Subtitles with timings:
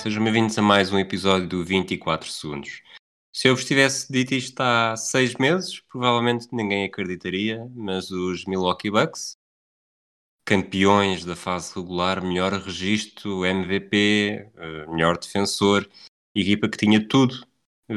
[0.00, 2.82] sejam bem-vindos a mais um episódio do 24 Segundos.
[3.32, 8.90] Se eu vos tivesse dito isto há seis meses, provavelmente ninguém acreditaria, mas os Milwaukee
[8.90, 9.36] Bucks,
[10.44, 15.88] campeões da fase regular, melhor registro, MVP, eh, melhor defensor,
[16.34, 17.46] equipa que tinha tudo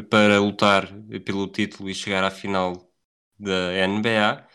[0.09, 0.91] para lutar
[1.25, 2.91] pelo título e chegar à final
[3.37, 4.47] da NBA,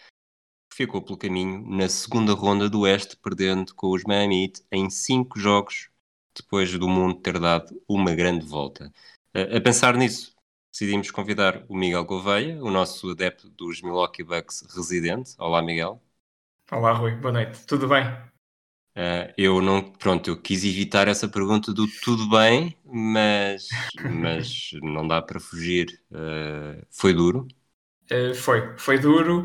[0.72, 5.38] ficou pelo caminho na segunda ronda do Oeste, perdendo com os Miami Heat em cinco
[5.38, 5.94] jogos
[6.36, 8.92] depois do mundo ter dado uma grande volta.
[9.32, 10.34] A, pensar nisso,
[10.72, 15.34] decidimos convidar o Miguel Gouveia, o nosso adepto dos Milwaukee Bucks residente.
[15.38, 16.02] Olá, Miguel.
[16.70, 17.14] Olá, Rui.
[17.16, 17.64] Boa noite.
[17.66, 18.04] Tudo bem?
[18.96, 23.69] Uh, eu não, pronto, eu quis evitar essa pergunta do tudo bem, mas,
[24.04, 26.00] mas não dá para fugir.
[26.12, 27.48] Uh, foi duro?
[28.10, 29.44] Uh, foi, foi duro.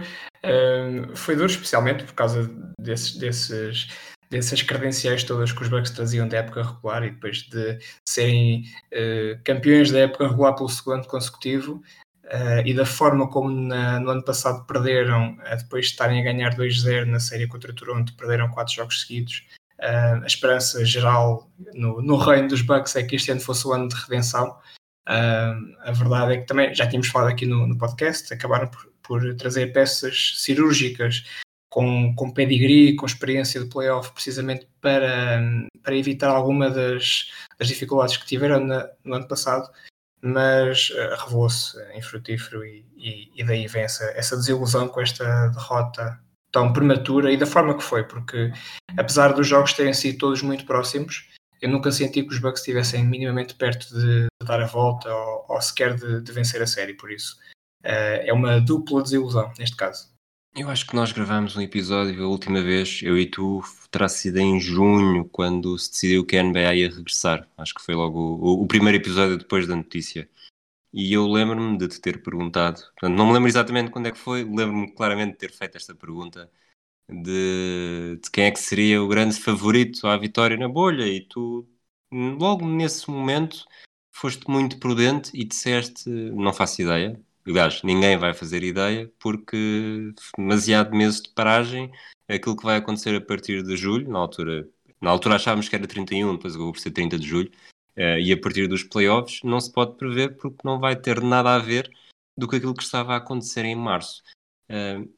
[1.16, 2.48] foi duro especialmente por causa
[2.80, 3.88] desses, desses
[4.30, 8.64] dessas credenciais todas que os Bucks traziam da época regular e depois de serem
[8.94, 11.82] uh, campeões da época regular pelo segundo consecutivo
[12.26, 16.24] uh, e da forma como na, no ano passado perderam, uh, depois de estarem a
[16.24, 19.48] ganhar 2-0 na série contra Toronto, perderam quatro jogos seguidos.
[19.80, 23.88] a esperança geral no, no reino dos Bucks é que este ano fosse o ano
[23.88, 24.56] de redenção.
[25.08, 29.36] a verdade é que também, já tínhamos falado aqui no, no podcast, acabaram por, por
[29.36, 31.24] trazer peças cirúrgicas
[31.70, 35.42] com, com pedigree, com experiência de playoff, precisamente para,
[35.84, 39.70] para evitar alguma das, das dificuldades que tiveram na, no ano passado,
[40.22, 46.20] mas uh, revelou-se infrutífero e, e, e, daí vem essa, essa desilusão com esta derrota
[46.52, 48.52] tão prematura e da forma que foi, porque
[48.98, 51.30] apesar dos jogos terem sido todos muito próximos,
[51.62, 55.46] eu nunca senti que os Bucks estivessem minimamente perto de, de dar a volta ou,
[55.50, 57.38] ou sequer de, de, vencer a série, por isso
[57.86, 60.10] uh, é uma dupla desilusão neste caso.
[60.56, 63.62] Eu acho que nós gravámos um episódio a última vez, eu e tu,
[63.92, 67.48] terá sido em junho, quando se decidiu que a NBA ia regressar.
[67.58, 70.30] Acho que foi logo o, o primeiro episódio depois da notícia.
[70.94, 74.18] E eu lembro-me de te ter perguntado, portanto, não me lembro exatamente quando é que
[74.18, 76.52] foi, lembro-me claramente de ter feito esta pergunta
[77.10, 81.08] de, de quem é que seria o grande favorito à vitória na bolha.
[81.08, 81.68] E tu,
[82.12, 83.66] logo nesse momento,
[84.12, 90.96] foste muito prudente e disseste: Não faço ideia, Aliás, ninguém vai fazer ideia porque demasiado
[90.96, 91.92] meses de paragem,
[92.28, 94.70] aquilo que vai acontecer a partir de julho, na altura,
[95.02, 97.52] na altura achávamos que era 31, depois acabou por ser 30 de julho,
[97.98, 101.56] uh, e a partir dos playoffs não se pode prever porque não vai ter nada
[101.56, 101.90] a ver
[102.38, 104.22] do que aquilo que estava a acontecer em março.
[104.70, 105.12] Uh,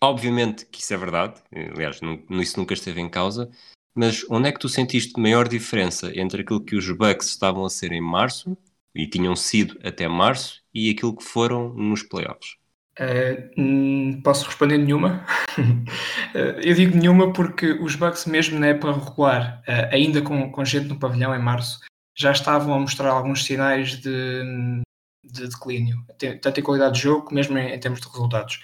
[0.00, 2.00] obviamente que isso é verdade, aliás,
[2.40, 3.50] isso nunca esteve em causa,
[3.94, 7.70] mas onde é que tu sentiste maior diferença entre aquilo que os Bucks estavam a
[7.70, 8.56] ser em março
[8.98, 12.56] e tinham sido até março e aquilo que foram nos playoffs?
[12.98, 15.24] Uh, posso responder nenhuma?
[15.56, 20.64] uh, eu digo nenhuma porque os Bucks, mesmo na época regular, uh, ainda com, com
[20.64, 21.78] gente no pavilhão em março,
[22.16, 24.42] já estavam a mostrar alguns sinais de,
[25.24, 26.04] de declínio,
[26.42, 28.60] tanto em qualidade de jogo, mesmo em, em termos de resultados.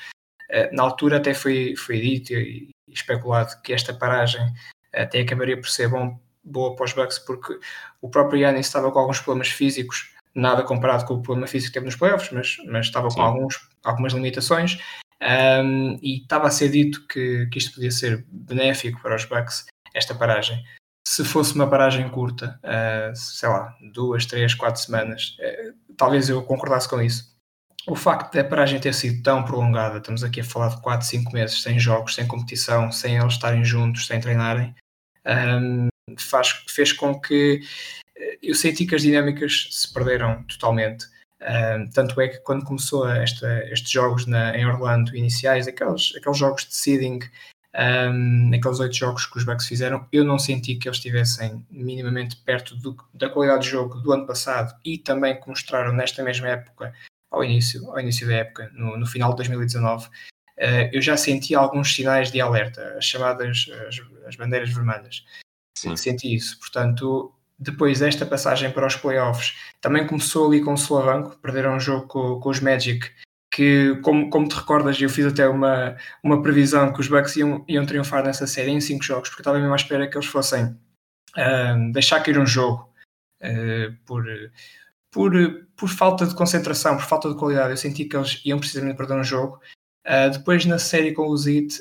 [0.73, 4.53] na altura até foi, foi dito e, e especulado que esta paragem
[4.93, 7.57] até acabaria por ser bom, boa para os Bucks porque
[8.01, 11.75] o próprio Yannis estava com alguns problemas físicos nada comparado com o problema físico que
[11.75, 13.17] teve nos playoffs, mas, mas estava Sim.
[13.17, 14.79] com alguns, algumas limitações.
[15.23, 19.67] Um, e estava a ser dito que, que isto podia ser benéfico para os Bucks,
[19.95, 20.63] esta paragem.
[21.07, 26.43] Se fosse uma paragem curta, uh, sei lá, duas, três, quatro semanas, uh, talvez eu
[26.43, 27.33] concordasse com isso.
[27.87, 31.33] O facto da paragem ter sido tão prolongada, estamos aqui a falar de 4, 5
[31.33, 34.75] meses sem jogos, sem competição, sem eles estarem juntos, sem treinarem,
[35.27, 35.89] um,
[36.19, 37.61] faz, fez com que
[38.43, 41.07] eu senti que as dinâmicas se perderam totalmente.
[41.93, 46.65] Tanto é que quando começou esta, estes jogos na, em Orlando iniciais, aqueles, aqueles jogos
[46.65, 47.21] de seeding,
[47.75, 52.37] um, aqueles oito jogos que os Bucks fizeram, eu não senti que eles estivessem minimamente
[52.37, 56.49] perto do, da qualidade de jogo do ano passado e também que mostraram nesta mesma
[56.49, 56.95] época,
[57.31, 60.07] ao início, ao início da época, no, no final de 2019.
[60.07, 60.11] Uh,
[60.61, 65.25] ah, eu já senti alguns sinais de alerta, as chamadas as, as bandeiras vermelhas.
[65.77, 65.97] Sim.
[65.97, 66.59] Senti isso.
[66.61, 71.81] Portanto, depois desta passagem para os playoffs, também começou ali com o solavanco, perderam um
[71.81, 73.11] jogo com, com, os Magic,
[73.51, 77.65] que, como, como te recordas, eu fiz até uma, uma previsão que os Bucks iam,
[77.69, 80.65] iam triunfar nessa série em cinco jogos, porque estava mesmo à espera que eles fossem
[80.65, 82.93] uh, deixar cair um jogo
[83.43, 84.25] uh, por,
[85.13, 85.33] por,
[85.77, 87.71] por falta de concentração, por falta de qualidade.
[87.71, 89.61] Eu senti que eles iam precisamente perder um jogo.
[90.05, 91.79] Uh, depois, na série com o Zit,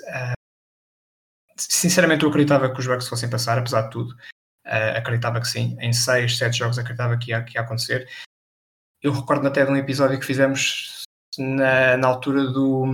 [1.57, 4.15] sinceramente, eu acreditava que os Bucks fossem passar, apesar de tudo.
[4.65, 5.75] Acreditava que sim.
[5.79, 8.07] Em seis, sete jogos, acreditava que ia, que ia acontecer.
[9.01, 11.03] Eu recordo até de um episódio que fizemos
[11.37, 12.85] na, na altura do.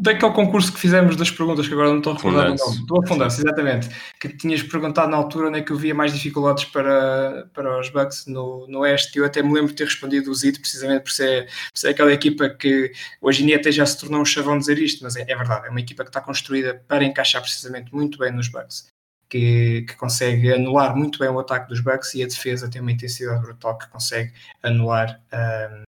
[0.00, 3.02] Daquele concurso que fizemos das perguntas, que agora não estou a recordar o nome, do
[3.02, 3.88] Afundança, exatamente,
[4.20, 7.88] que tinhas perguntado na altura onde é que eu via mais dificuldades para, para os
[7.88, 11.04] Bucks no, no Oeste, e eu até me lembro de ter respondido o Zito, precisamente
[11.04, 14.26] por ser, por ser aquela equipa que hoje em dia até já se tornou um
[14.26, 17.40] chavão dizer isto, mas é, é verdade, é uma equipa que está construída para encaixar
[17.40, 18.88] precisamente muito bem nos Bucks.
[19.32, 22.92] Que, que, consegue anular muito bem o ataque dos Bucks e a defesa tem uma
[22.92, 24.30] intensidade brutal que consegue
[24.62, 25.84] anular um,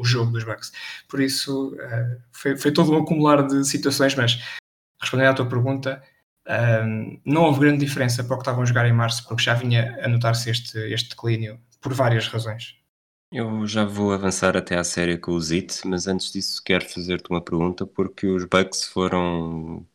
[0.00, 0.70] o jogo dos Bucks.
[1.08, 4.40] Por isso, uh, foi, foi todo um acumular de situações, mas
[5.00, 6.00] respondendo à tua pergunta,
[6.48, 9.54] um, não houve grande diferença para o que estavam a jogar em março, porque já
[9.54, 12.76] vinha a notar-se este, este declínio por várias razões.
[13.30, 17.28] Eu já vou avançar até à série com o Zit, mas antes disso quero fazer-te
[17.28, 19.86] uma pergunta, porque os Bucks foram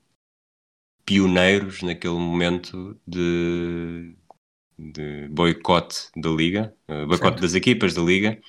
[1.06, 4.16] pioneiros naquele momento de,
[4.78, 8.40] de boicote da liga, uh, boicote das equipas da liga,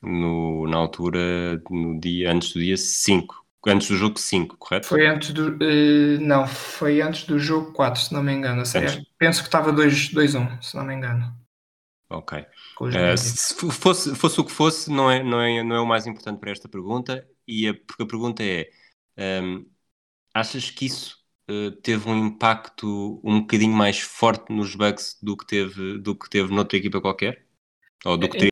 [0.00, 3.42] no, na altura, no dia, antes do dia 5.
[3.64, 4.88] Antes do jogo 5, correto?
[4.88, 5.50] Foi antes do.
[5.50, 8.62] Uh, não, foi antes do jogo 4, se não me engano.
[8.62, 9.02] Antes...
[9.16, 11.32] Penso que estava 2-1, se não me engano.
[12.10, 12.44] Ok.
[12.80, 16.06] Uh, se fosse, fosse o que fosse, não é, não, é, não é o mais
[16.08, 18.68] importante para esta pergunta, e a, porque a pergunta é:
[19.16, 19.66] um, ehm,
[20.34, 21.21] achas que isso
[21.82, 26.52] teve um impacto um bocadinho mais forte nos Bucks do que teve, do que teve
[26.54, 27.44] noutra equipa qualquer?
[28.04, 28.48] Ou do que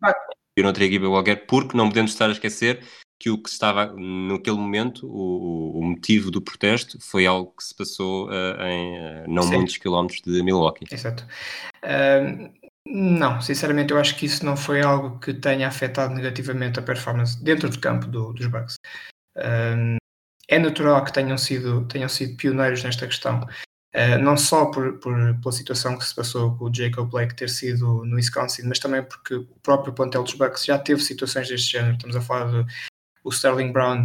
[0.59, 2.85] ir noutra equipa qualquer, porque não podemos estar a esquecer
[3.19, 7.75] que o que estava naquele momento, o, o motivo do protesto, foi algo que se
[7.75, 9.57] passou uh, em uh, não Sim.
[9.57, 10.87] muitos quilómetros de Milwaukee.
[10.91, 11.27] Exato.
[11.85, 12.51] Uh,
[12.87, 17.43] não, sinceramente, eu acho que isso não foi algo que tenha afetado negativamente a performance
[17.45, 18.77] dentro de campo do, dos Bucks.
[20.51, 23.47] É natural que tenham sido, tenham sido pioneiros nesta questão.
[23.95, 27.49] Uh, não só por, por, pela situação que se passou com o Jacob Blake ter
[27.49, 31.73] sido no Wisconsin, mas também porque o próprio plantel dos Bucks já teve situações deste
[31.73, 31.95] género.
[31.95, 32.67] Estamos a falar do
[33.23, 34.05] o Sterling Brown,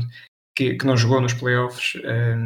[0.56, 2.46] que, que não jogou nos playoffs, uh,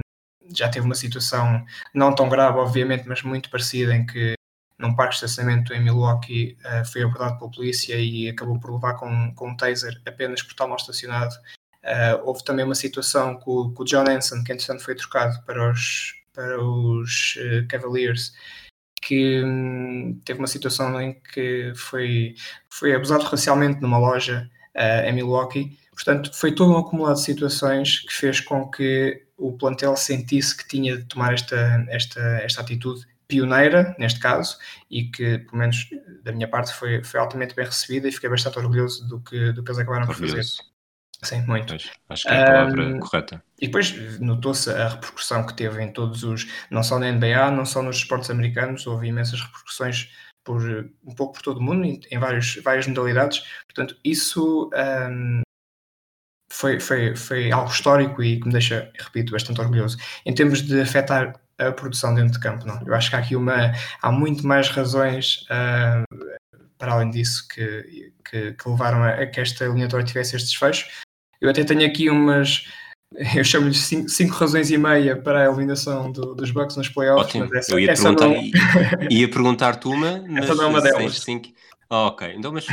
[0.56, 4.34] já teve uma situação não tão grave, obviamente, mas muito parecida, em que
[4.78, 8.94] num parque de estacionamento em Milwaukee uh, foi abordado pela polícia e acabou por levar
[8.94, 11.36] com, com um taser apenas por estar mal estacionado.
[12.24, 16.20] Houve também uma situação com, com o John Hanson, que entretanto foi trocado para os
[16.40, 18.32] para os uh, Cavaliers,
[19.02, 22.36] que um, teve uma situação em que foi,
[22.70, 25.78] foi abusado racialmente numa loja uh, em Milwaukee.
[25.92, 30.66] Portanto, foi todo um acumulado de situações que fez com que o plantel sentisse que
[30.66, 34.58] tinha de tomar esta, esta, esta atitude pioneira, neste caso,
[34.90, 35.90] e que, pelo menos
[36.24, 39.62] da minha parte, foi, foi altamente bem recebida e fiquei bastante orgulhoso do que, do
[39.62, 40.44] que eles acabaram por fazer.
[41.22, 41.68] Sim, muito.
[41.68, 43.44] Pois, acho que é a palavra um, correta.
[43.60, 47.66] E depois notou-se a repercussão que teve em todos os, não só na NBA, não
[47.66, 50.10] só nos esportes americanos, houve imensas repercussões
[50.46, 50.62] por
[51.06, 53.44] um pouco por todo o mundo, em, em vários, várias modalidades.
[53.68, 55.42] Portanto, isso um,
[56.52, 59.98] foi, foi, foi algo histórico e que me deixa, repito, bastante orgulhoso.
[60.26, 62.82] Em termos de afetar a produção dentro de campo, não.
[62.86, 68.14] Eu acho que há aqui uma, há muito mais razões uh, para além disso que,
[68.28, 70.88] que, que levaram a, a, que esta eliminatória tivesse este desfecho.
[71.42, 72.66] Eu até tenho aqui umas,
[73.36, 77.28] eu chamo-lhe cinco, cinco, razões e meia para a eliminação do, dos Bucks nos playoffs.
[77.28, 77.56] Ótimo.
[77.56, 78.44] Essa, eu ia perguntar, não...
[79.10, 81.20] ia perguntar-te uma, mas essa não é uma delas.
[81.20, 81.50] Cinco...
[81.92, 82.68] Oh, ok, então mas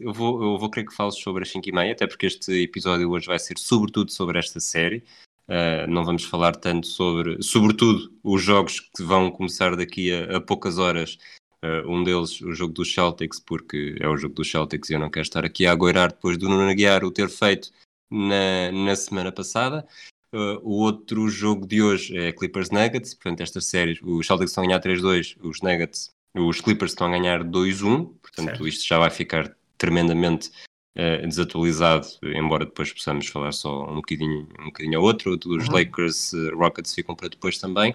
[0.00, 2.52] eu vou, eu vou querer que fales sobre as 5 e meia, até porque este
[2.64, 5.04] episódio hoje vai ser sobretudo sobre esta série.
[5.48, 10.40] Uh, não vamos falar tanto sobre, sobretudo, os jogos que vão começar daqui a, a
[10.40, 11.16] poucas horas.
[11.64, 14.98] Uh, um deles, o jogo dos Celtics, porque é o jogo dos Celtics e eu
[14.98, 17.70] não quero estar aqui a agoirar depois do Nuno Aguiar o ter feito
[18.10, 19.86] na, na semana passada.
[20.32, 24.64] Uh, o outro jogo de hoje é Clippers Nuggets, portanto, estas séries, os Celtics estão
[24.64, 28.68] a ganhar 3-2, os Nuggets, os Clippers estão a ganhar 2-1, portanto, certo.
[28.68, 30.50] isto já vai ficar tremendamente
[30.96, 35.38] uh, desatualizado, embora depois possamos falar só um bocadinho, um bocadinho a outro.
[35.46, 35.74] Os uhum.
[35.74, 37.94] Lakers uh, Rockets ficam para depois também.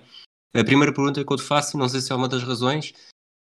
[0.53, 2.93] A primeira pergunta que eu te faço, não sei se é uma das razões,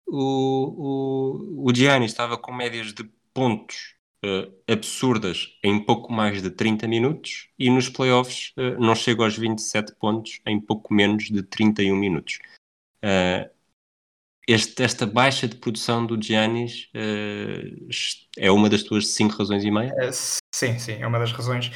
[0.07, 3.96] o, o, o Gianni estava com médias de pontos
[4.27, 9.37] uh, absurdas em pouco mais de 30 minutos e nos playoffs uh, não chega aos
[9.37, 12.39] 27 pontos em pouco menos de 31 minutos.
[13.03, 13.49] Uh,
[14.47, 16.89] este, esta baixa de produção do Giannis
[18.37, 19.91] é uma das tuas cinco razões e meia?
[20.55, 21.69] Sim, sim, é uma das razões.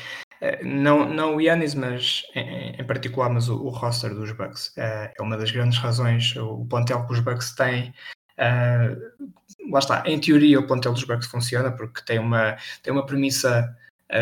[0.63, 5.13] Não, não o Giannis, mas em, em particular, mas o, o, roster dos Bucks é
[5.19, 6.33] uma das grandes razões.
[6.37, 7.93] O plantel que os Bucks têm
[8.37, 13.75] lá está, em teoria o plantel dos Bucks funciona porque tem uma, tem uma premissa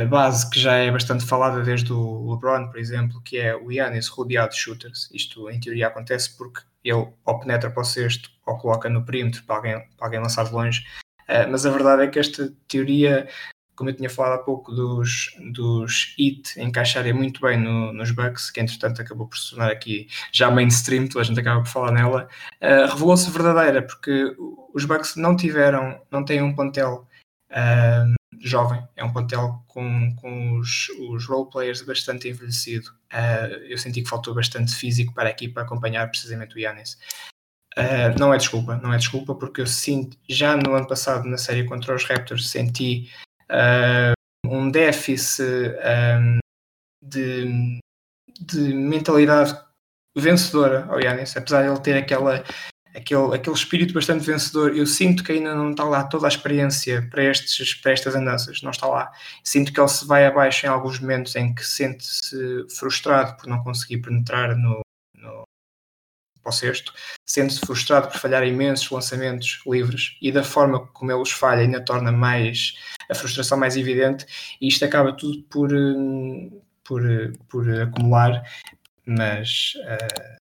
[0.07, 4.07] base que já é bastante falada desde o LeBron, por exemplo, que é o Yannis
[4.07, 5.09] rodeado de shooters.
[5.11, 9.43] Isto em teoria acontece porque ele ou penetra para o sexto ou coloca no perímetro
[9.43, 10.85] para alguém, para alguém lançar de longe.
[11.27, 13.27] Uh, mas a verdade é que esta teoria,
[13.79, 18.51] como eu tinha falado há pouco, dos, dos IT encaixarem muito bem no, nos Bucks,
[18.51, 21.93] que entretanto acabou por se tornar aqui já mainstream, toda a gente acaba por falar
[21.93, 22.27] nela,
[22.61, 24.35] uh, revelou-se verdadeira, porque
[24.73, 27.07] os Bucks não tiveram, não têm um plantel
[27.51, 32.89] uh, jovem, é um plantel com, com os, os role players bastante envelhecido.
[33.13, 36.97] Uh, eu senti que faltou bastante físico para a equipa acompanhar precisamente o Yannis.
[37.77, 41.37] Uh, não é desculpa, não é desculpa, porque eu sinto, já no ano passado, na
[41.37, 43.09] série contra os Raptors, senti
[44.45, 45.75] um déficit
[47.03, 47.79] de,
[48.39, 49.57] de mentalidade
[50.15, 52.43] vencedora ao Yannis, apesar de ele ter aquela
[52.95, 54.75] aquele, aquele espírito bastante vencedor.
[54.75, 58.61] Eu sinto que ainda não está lá toda a experiência para, estes, para estas andanças,
[58.61, 59.11] não está lá.
[59.43, 63.63] Sinto que ele se vai abaixo em alguns momentos em que sente-se frustrado por não
[63.63, 64.81] conseguir penetrar no
[66.51, 66.93] sexto,
[67.25, 71.83] sente-se frustrado por falhar imensos lançamentos livres e da forma como ele os falha ainda
[71.83, 72.75] torna mais
[73.09, 74.25] a frustração mais evidente
[74.61, 77.01] e isto acaba tudo por, hum, por,
[77.47, 78.43] por acumular,
[79.05, 80.39] mas uh,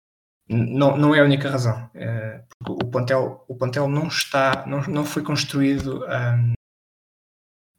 [0.49, 1.89] não, não é a única razão.
[1.95, 6.53] É, o plantel, o plantel não está, não, não foi construído um,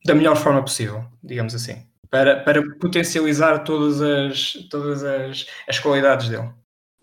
[0.05, 6.29] da melhor forma possível, digamos assim, para, para potencializar todas as, todas as, as qualidades
[6.29, 6.51] dele.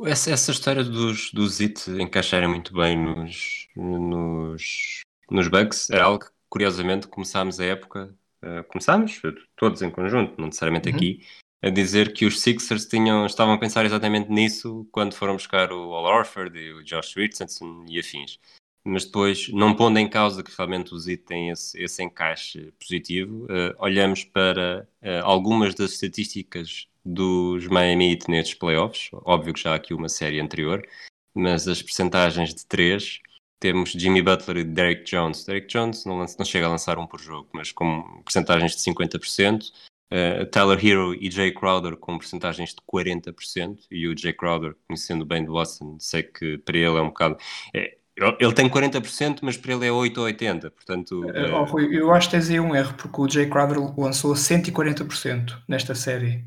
[0.05, 6.25] Essa, essa história dos, dos IT encaixarem muito bem nos, nos, nos bugs era algo
[6.25, 9.21] que, curiosamente, começámos a época, uh, começámos
[9.57, 10.95] todos em conjunto, não necessariamente uhum.
[10.95, 11.25] aqui,
[11.61, 15.93] a dizer que os Sixers tinham, estavam a pensar exatamente nisso quando foram buscar o
[15.93, 18.39] Al Orford e o Josh Richardson e afins.
[18.83, 23.45] Mas depois, não pondo em causa que realmente os IT têm esse, esse encaixe positivo,
[23.45, 29.09] uh, olhamos para uh, algumas das estatísticas dos Miami Heat nestes playoffs.
[29.13, 30.81] Óbvio que já há aqui uma série anterior,
[31.33, 33.19] mas as percentagens de 3
[33.59, 35.43] temos Jimmy Butler e Derek Jones.
[35.43, 39.71] Derek Jones não, não chega a lançar um por jogo, mas com percentagens de 50%.
[40.11, 45.23] Uh, Tyler Hero e Jay Crowder com porcentagens de 40%, e o Jay Crowder, conhecendo
[45.23, 47.37] bem do Boston, sei que para ele é um bocado.
[47.75, 47.95] É,
[48.39, 51.21] ele tem 40%, mas para ele é 8 ou 80%, portanto...
[51.25, 54.33] Uh, oh, Rui, eu acho que tens aí um erro, porque o Jay Crowder lançou
[54.33, 56.43] 140% nesta série.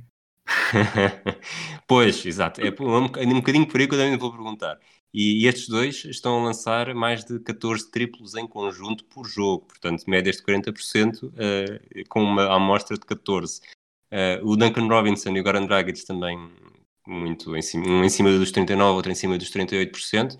[1.86, 4.78] pois, exato, é um, um bocadinho por aí que eu também vou perguntar.
[5.14, 10.04] E, estes dois estão a lançar mais de 14 triplos em conjunto por jogo, portanto,
[10.08, 13.60] médias de 40%, uh, eh, com uma amostra de 14.
[14.10, 16.50] Uh, o Duncan Robinson e o Goran Dragic também
[17.06, 20.38] muito em cima, um em cima dos 39, outro em cima dos 38%.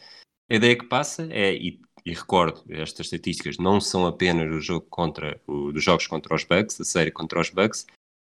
[0.53, 4.85] A ideia que passa é, e, e recordo, estas estatísticas não são apenas o jogo
[4.91, 7.87] contra, o, dos jogos contra os Bucks, a série contra os Bucks,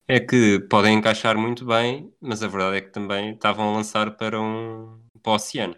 [0.08, 4.16] é que podem encaixar muito bem, mas a verdade é que também estavam a lançar
[4.16, 5.76] para, um, para o oceano.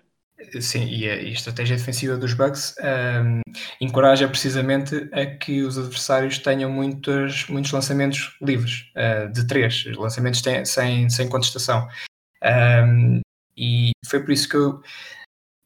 [0.63, 2.75] Sim, e a, estratégia defensiva dos Bucks
[3.23, 3.43] um,
[3.79, 10.41] encoraja precisamente a que os adversários tenham muitos, muitos lançamentos livres, uh, de três, lançamentos
[10.65, 11.87] sem, sem contestação.
[12.43, 13.21] Um,
[13.55, 14.83] e foi por isso que eu,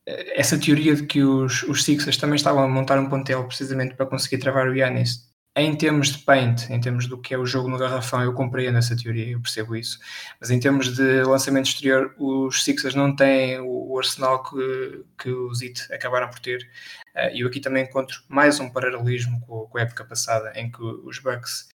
[0.06, 4.06] essa teoria de que os, os Sixers também estavam a montar um pontel precisamente para
[4.06, 7.68] conseguir travar o Yannis em termos de paint, em termos do que é o jogo
[7.68, 10.00] no garrafão, eu compreendo essa teoria, eu percebo isso.
[10.40, 15.62] Mas em termos de lançamento exterior, os Sixers não têm o, arsenal que, que os
[15.62, 16.68] Heat acabaram por ter.
[17.14, 20.82] Uh, e eu aqui também encontro mais um paralelismo com, a época passada, em que
[20.82, 21.68] os Bucks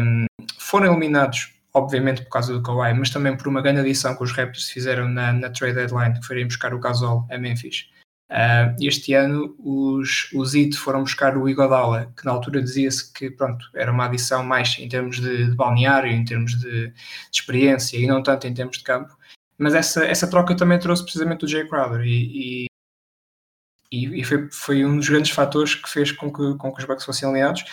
[0.00, 0.24] um,
[0.58, 4.32] foram eliminados, obviamente por causa do Kawhi, mas também por uma grande adição que os
[4.32, 7.88] Raptors fizeram na, na trade deadline, que foi buscar o Gasol a Memphis.
[8.30, 13.30] Uh, este ano os, os IT foram buscar o Igodala, que na altura dizia-se que
[13.30, 16.94] pronto, era uma adição mais em termos de, de balneário, em termos de, de,
[17.32, 19.16] experiência e não tanto em termos de campo.
[19.56, 22.66] Mas essa, essa troca também trouxe precisamente o Jay Crowder e,
[23.90, 26.86] e, e foi, foi, um dos grandes fatores que fez com que, com que os
[26.86, 27.64] Bucks fossem alinhados.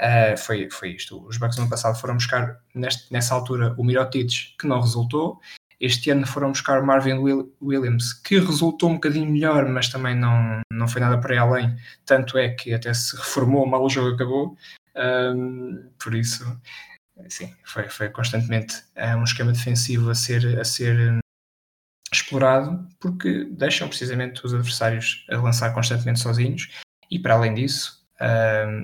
[0.00, 1.22] Uh, foi, foi isto.
[1.26, 5.40] Os Bucks no passado foram buscar neste, nessa altura o Mirotic, que não resultou,
[5.80, 7.18] este ano foram buscar Marvin
[7.62, 11.74] Williams, que resultou um bocadinho melhor, mas também não, não foi nada para além.
[12.04, 14.56] Tanto é que até se reformou, mal o jogo acabou.
[14.94, 16.44] Um, por isso,
[17.30, 18.82] sim, foi, foi constantemente
[19.16, 21.18] um esquema defensivo a ser, a ser
[22.12, 26.68] explorado porque deixam precisamente os adversários a lançar constantemente sozinhos
[27.10, 27.99] e para além disso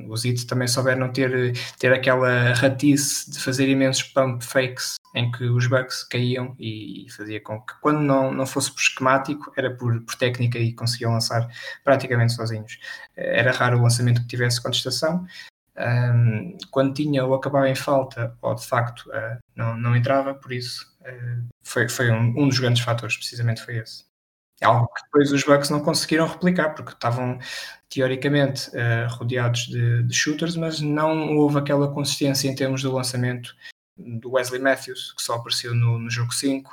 [0.08, 5.44] os IT também souberam ter, ter aquela ratice de fazer imensos pump fakes em que
[5.44, 9.74] os bugs caíam e, e fazia com que quando não, não fosse por esquemático era
[9.74, 11.48] por, por técnica e conseguiam lançar
[11.84, 12.78] praticamente sozinhos.
[13.14, 15.26] Era raro o lançamento que tivesse contestação.
[16.70, 20.86] Quando tinha ou acabava em falta ou de facto uh, não, não entrava, por isso
[21.02, 24.05] uh, foi, foi um, um dos grandes fatores, precisamente foi esse.
[24.60, 27.38] É algo que depois os Bucks não conseguiram replicar, porque estavam
[27.90, 33.54] teoricamente uh, rodeados de, de, shooters, mas não houve aquela consistência em termos do lançamento
[33.96, 36.70] do Wesley Matthews, que só apareceu no, no jogo 5.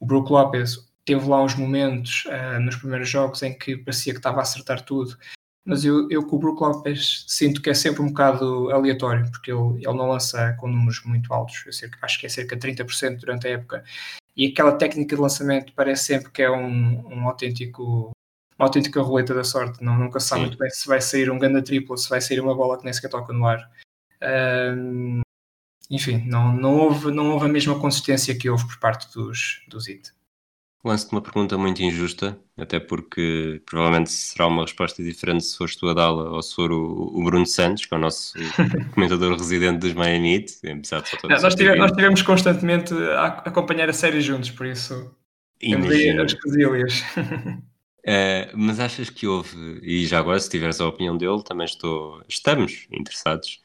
[0.00, 4.18] O Brook Lopez teve lá uns momentos uh, nos primeiros jogos em que parecia que
[4.18, 5.16] estava a acertar tudo,
[5.64, 9.50] mas eu, eu com o Brook Lopez sinto que é sempre um bocado aleatório, porque
[9.50, 12.68] ele, ele não lança com números muito altos, eu sei, acho que é cerca de
[12.68, 13.84] 30% durante a época,
[14.36, 18.10] e aquela técnica de lançamento parece sempre que é um, um autêntico
[18.58, 20.46] uma autêntica roleta da sorte, não, nunca se sabe Sim.
[20.46, 22.92] muito bem se vai sair um ganda triplo, se vai sair uma bola que nem
[22.92, 23.68] sequer toca no ar.
[24.22, 25.22] Um,
[25.90, 29.88] enfim, não, não, houve, não houve a mesma consistência que houve por parte dos, dos
[29.88, 30.12] IT.
[30.84, 35.88] Lanço-te uma pergunta muito injusta, até porque provavelmente será uma resposta diferente se fores tu
[35.88, 38.34] a dá-la ou se for o, o, Bruno Santos, que é o nosso
[38.92, 43.28] comentador residente dos Miami Heat, apesar de só Não, nós, tivemos, nós tivemos constantemente a
[43.46, 45.10] acompanhar a série juntos, por isso
[45.62, 46.22] Imagina.
[46.22, 47.00] as quesilhas.
[47.00, 52.22] Uh, mas achas que houve, e já agora, se tiveres a opinião dele, também estou,
[52.28, 53.62] estamos interessados.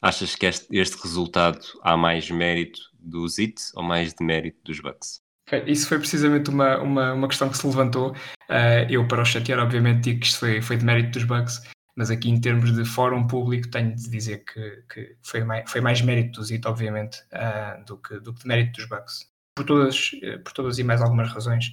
[0.00, 4.78] Achas que este, este resultado há mais mérito dos IT ou mais de mérito dos
[4.78, 5.20] Bucks?
[5.66, 8.12] Isso foi precisamente uma, uma, uma questão que se levantou.
[8.48, 11.62] Uh, eu, para o chatear, obviamente, digo que isto foi, foi de mérito dos Bucks,
[11.96, 15.80] mas aqui, em termos de fórum público, tenho de dizer que, que foi, mais, foi
[15.80, 19.30] mais mérito dos IT, obviamente, uh, do, que, do que de mérito dos Bucks.
[19.54, 20.10] Por todas,
[20.44, 21.72] por todas e mais algumas razões.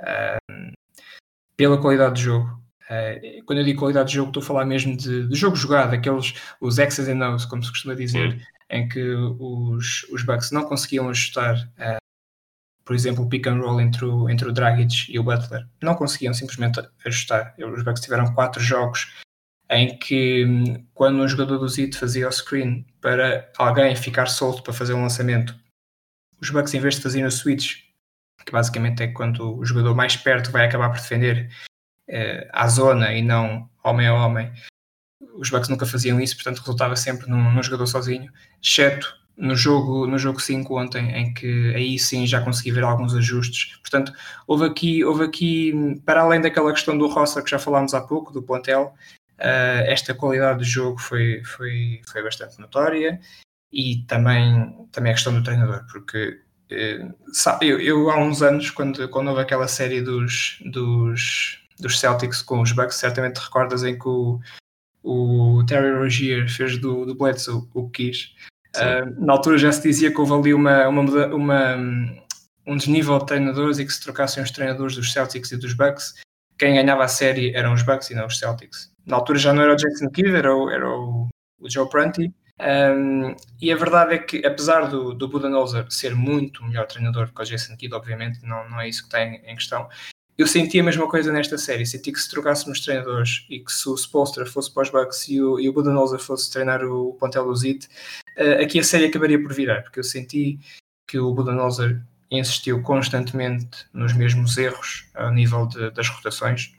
[0.00, 0.72] Uh,
[1.56, 2.46] pela qualidade de jogo.
[2.84, 5.92] Uh, quando eu digo qualidade de jogo, estou a falar mesmo de, de jogo jogado,
[5.92, 8.40] aqueles os X's and O's, como se costuma dizer, Sim.
[8.70, 9.02] em que
[9.38, 11.70] os, os Bucks não conseguiam ajustar,
[12.88, 15.68] por exemplo, o pick and roll entre o, entre o Dragic e o Butler.
[15.82, 17.54] Não conseguiam simplesmente ajustar.
[17.58, 19.14] Os Bucks tiveram quatro jogos
[19.68, 24.72] em que, quando um jogador do Zit fazia o screen para alguém ficar solto para
[24.72, 25.54] fazer um lançamento,
[26.40, 27.82] os Bucks, em vez de fazerem o switch
[28.46, 31.50] que basicamente é quando o jogador mais perto vai acabar por defender
[32.08, 34.50] uh, à zona e não homem a homem.
[35.34, 38.32] Os Bucks nunca faziam isso, portanto resultava sempre num, num jogador sozinho,
[38.62, 43.14] exceto no jogo, no jogo 5 ontem, em que aí sim já consegui ver alguns
[43.14, 43.76] ajustes.
[43.76, 44.12] Portanto,
[44.46, 48.32] houve aqui, houve aqui para além daquela questão do roster que já falámos há pouco,
[48.32, 48.94] do plantel,
[49.38, 53.20] uh, esta qualidade do jogo foi, foi, foi bastante notória
[53.72, 58.70] e também, também a questão do treinador, porque eh, sabe, eu, eu, há uns anos,
[58.70, 63.98] quando, quando houve aquela série dos, dos, dos Celtics com os Bucks, certamente recordas em
[63.98, 64.40] que o,
[65.02, 68.34] o Terry Rozier fez do, do Bledsoe o que quis.
[69.18, 71.76] Na altura já se dizia que houve ali uma, uma, uma,
[72.66, 76.14] um desnível de treinadores e que se trocassem os treinadores dos Celtics e dos Bucks,
[76.58, 78.92] quem ganhava a série eram os Bucks e não os Celtics.
[79.06, 81.28] Na altura já não era o Jason Kidd, era o, era o,
[81.60, 82.32] o Joe Prunty.
[82.60, 87.40] Um, e a verdade é que, apesar do, do Budenholzer ser muito melhor treinador que
[87.40, 89.88] o Jason Kidd, obviamente, não, não é isso que tem em questão,
[90.38, 91.84] eu senti a mesma coisa nesta série.
[91.84, 95.42] Senti que se trocássemos treinadores e que se o Spolstra fosse para os Bucks e
[95.42, 97.88] o, e o Budenholzer fosse treinar o Zit,
[98.38, 100.60] uh, aqui a série acabaria por virar, porque eu senti
[101.08, 106.72] que o Budenholzer insistiu constantemente nos mesmos erros ao nível de, das rotações.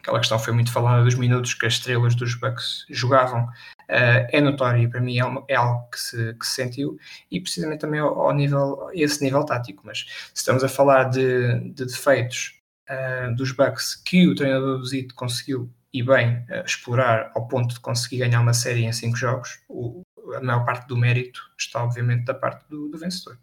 [0.00, 4.40] Aquela questão foi muito falada dos minutos que as estrelas dos Bucks jogavam uh, é
[4.40, 6.98] notório e para mim é, uma, é algo que se, que se, sentiu
[7.30, 9.82] e precisamente também ao, ao, nível, esse nível tático.
[9.86, 12.57] Mas se estamos a falar de, de defeitos
[12.88, 17.74] uh, dos Bucks que o treinador do Zito conseguiu e bem uh, explorar ao ponto
[17.74, 20.02] de conseguir ganhar uma série em cinco jogos, o,
[20.34, 23.38] a maior parte do mérito está obviamente da parte do, do vencedor.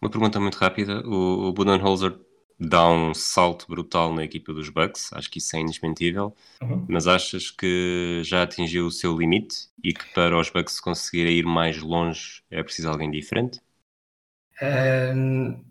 [0.00, 1.00] Uma pergunta muito rápida.
[1.06, 2.18] O, o Budenholzer
[2.58, 6.86] dá um salto brutal na equipa dos Bucks, acho que isso é indesmentível, uhum.
[6.88, 11.44] mas achas que já atingiu o seu limite e que para os Bucks conseguirem ir
[11.44, 13.60] mais longe é preciso alguém diferente?
[14.60, 15.64] Um,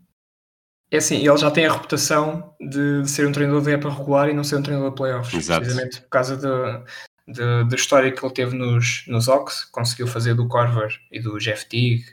[0.91, 4.29] é assim, ele já tem a reputação de, de, ser um treinador de época regular
[4.29, 5.61] e não ser um treinador de playoffs, Exato.
[5.61, 10.99] precisamente por causa da história que ele teve nos, nos Ox, conseguiu fazer do Corver
[11.11, 12.05] e do Jeff Teague,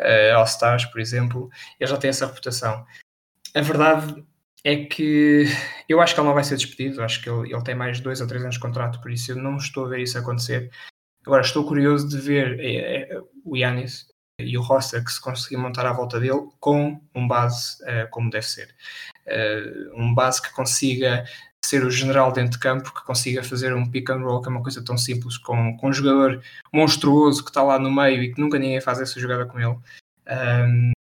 [0.00, 2.84] uh, All-Stars, por exemplo, ele já tem essa reputação
[3.54, 4.24] a verdade
[4.64, 5.44] é que
[5.88, 8.20] eu acho que ele não vai ser despedido, acho que ele, ele tem mais dois
[8.20, 10.70] ou três anos de contrato, por isso eu não estou a ver isso acontecer.
[11.24, 14.06] Agora estou curioso de ver é, é, o Yannis
[14.38, 18.30] e o roster que se conseguir montar à volta dele com um base uh, como
[18.30, 18.74] deve ser.
[19.26, 21.24] Uh, um base que consiga
[21.64, 24.50] ser o general dentro de campo, que consiga fazer um pick and roll, que é
[24.50, 26.42] uma coisa tão simples, com, com um jogador
[26.72, 29.78] monstruoso que está lá no meio e que nunca ninguém faz essa jogada com ele.
[30.28, 30.92] Um,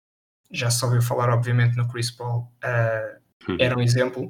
[0.51, 4.29] já se ouviu falar, obviamente, no Chris Paul, uh, era um exemplo.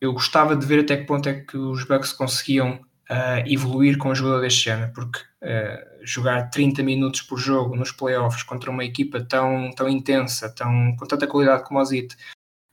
[0.00, 4.10] Eu gostava de ver até que ponto é que os Bucks conseguiam uh, evoluir com
[4.10, 8.84] um jogador deste género, porque uh, jogar 30 minutos por jogo nos playoffs contra uma
[8.84, 12.16] equipa tão, tão intensa, tão, com tanta qualidade como o Zit,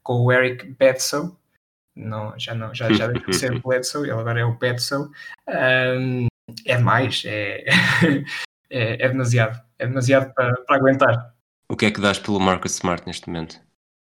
[0.04, 1.32] com o Eric Bledsoe,
[1.96, 5.10] não, já não, já, já deixou de ser Bledsoe, ele agora é o Bledsoe,
[5.48, 6.28] um,
[6.65, 7.65] é demais, é,
[8.70, 11.36] é, é, demasiado, é demasiado para, para aguentar.
[11.70, 13.60] O que é que dás pelo Marcus Smart neste momento?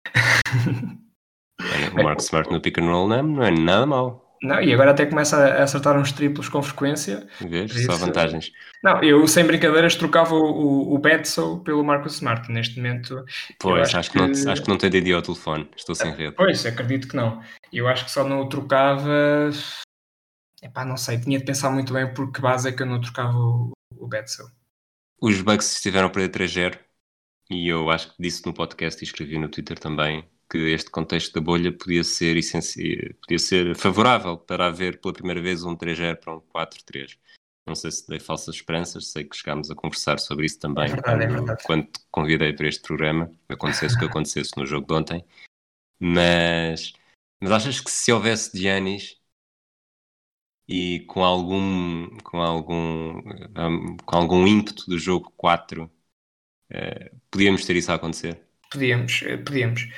[1.92, 4.25] o Marcus Smart no pick and roll não é, não é nada mal.
[4.42, 7.26] Não, e agora até começa a acertar uns triplos com frequência.
[7.40, 7.72] Vês?
[7.84, 8.52] Só vantagens.
[8.82, 13.24] Não, eu sem brincadeiras trocava o, o Bedsou pelo Marcus Smart neste momento.
[13.58, 14.18] Pois, acho, acho, que...
[14.18, 16.34] Não, acho que não tem DD ao telefone, estou sem rede.
[16.36, 17.40] Pois, acredito que não.
[17.72, 19.50] Eu acho que só não o trocava.
[20.62, 23.00] Epá, não sei, tinha de pensar muito bem por que base é que eu não
[23.00, 24.46] trocava o, o Bedsou.
[25.20, 26.78] Os Bucks estiveram a perder 3-0
[27.50, 31.34] e eu acho que disse no podcast e escrevi no Twitter também que este contexto
[31.34, 32.36] da bolha podia ser,
[33.20, 37.18] podia ser favorável para haver pela primeira vez um 3-0 para um 4-3.
[37.66, 40.94] Não sei se dei falsas esperanças, sei que chegámos a conversar sobre isso também é
[40.94, 44.64] verdade, é quando, é quando te convidei para este programa, acontecesse o que acontecesse no
[44.64, 45.24] jogo de ontem.
[45.98, 46.92] Mas,
[47.40, 49.20] mas achas que se houvesse Giannis
[50.68, 55.90] e com algum, com algum, um, com algum ímpeto do jogo 4, uh,
[56.70, 58.40] eh, podíamos ter isso a acontecer?
[58.70, 59.88] Podíamos, eh, podíamos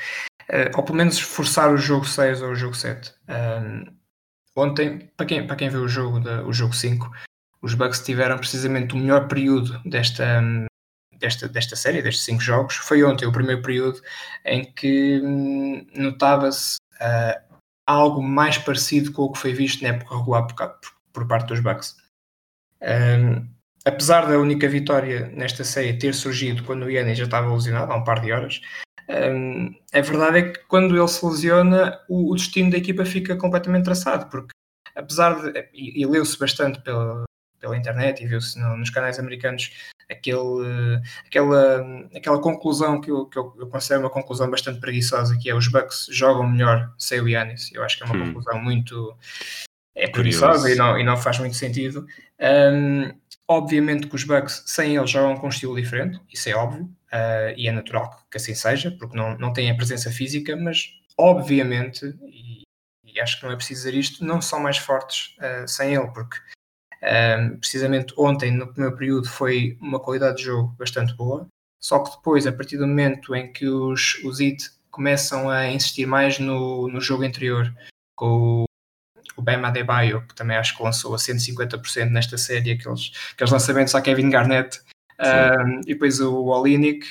[0.50, 3.12] uh, ou pelo menos forçar o jogo 6 ou o jogo 7.
[3.28, 3.84] Um,
[4.56, 7.10] ontem, para quem, para quem viu o jogo, da, o jogo 5,
[7.62, 10.40] os Bucks tiveram precisamente o melhor período desta,
[11.18, 12.76] desta, desta série, destes 5 jogos.
[12.76, 14.00] Foi ontem o primeiro período
[14.44, 20.16] em que hum, notava-se uh, algo mais parecido com o que foi visto na época
[20.16, 21.96] regular por, por, por parte dos Bucks.
[22.80, 23.48] Um,
[23.84, 27.96] apesar da única vitória nesta série ter surgido quando o Yannis já estava lesionado há
[27.96, 28.60] um par de horas,
[29.08, 33.36] um, a verdade é que quando ele se lesiona, o, o, destino da equipa fica
[33.36, 34.52] completamente traçado, porque
[34.94, 35.68] apesar de.
[35.72, 37.24] E, e leu-se bastante pela,
[37.58, 39.70] pela internet e viu-se no, nos canais americanos
[40.10, 45.48] aquele, aquela, aquela conclusão que eu, que eu, eu, considero uma conclusão bastante preguiçosa, que
[45.48, 47.70] é os Bucks jogam melhor sem o Yannis.
[47.72, 48.26] Eu acho que é uma hum.
[48.26, 49.16] conclusão muito
[49.94, 52.06] é preguiçosa e não, e não faz muito sentido.
[52.40, 53.12] Um,
[53.48, 57.54] obviamente que os Bucks sem ele jogam com um estilo diferente, isso é óbvio uh,
[57.56, 62.04] e é natural que assim seja, porque não, não têm a presença física, mas obviamente,
[62.26, 62.62] e,
[63.04, 66.08] e acho que não é preciso dizer isto, não são mais fortes uh, sem ele,
[66.12, 71.48] porque uh, precisamente ontem, no primeiro período, foi uma qualidade de jogo bastante boa,
[71.80, 76.06] só que depois, a partir do momento em que os, os IT começam a insistir
[76.06, 77.72] mais no, no jogo interior,
[78.14, 78.67] com
[79.36, 83.94] o, Bema Adebayo, que também acho que lançou a 150% nesta série, aqueles, aqueles lançamentos
[83.94, 84.80] a Kevin Garnett,
[85.20, 87.06] um, e depois o Olinick.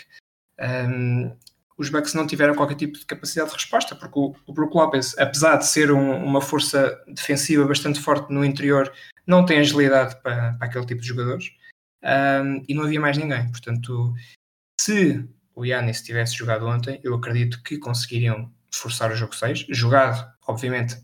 [0.60, 1.36] Um,
[1.78, 5.16] os Bucks não tiveram qualquer tipo de capacidade de resposta, porque o, o Brook Lopez,
[5.20, 8.92] apesar de ser um, uma força defensiva bastante forte no interior,
[9.28, 11.52] não tem agilidade para, para aquele tipo de jogadores.
[12.04, 13.52] Um, e não havia mais ninguém.
[13.52, 14.14] Portanto,
[14.80, 20.32] se o Yannis tivesse jogado ontem, eu acredito que conseguiriam forçar o jogo 6, jogado,
[20.48, 20.96] obviamente,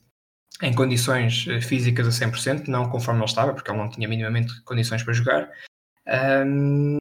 [0.61, 4.61] em condições eh, físicas a 100%, não conforme ele estava, porque ele não tinha minimamente
[4.63, 5.49] condições para jogar,
[6.45, 6.97] um,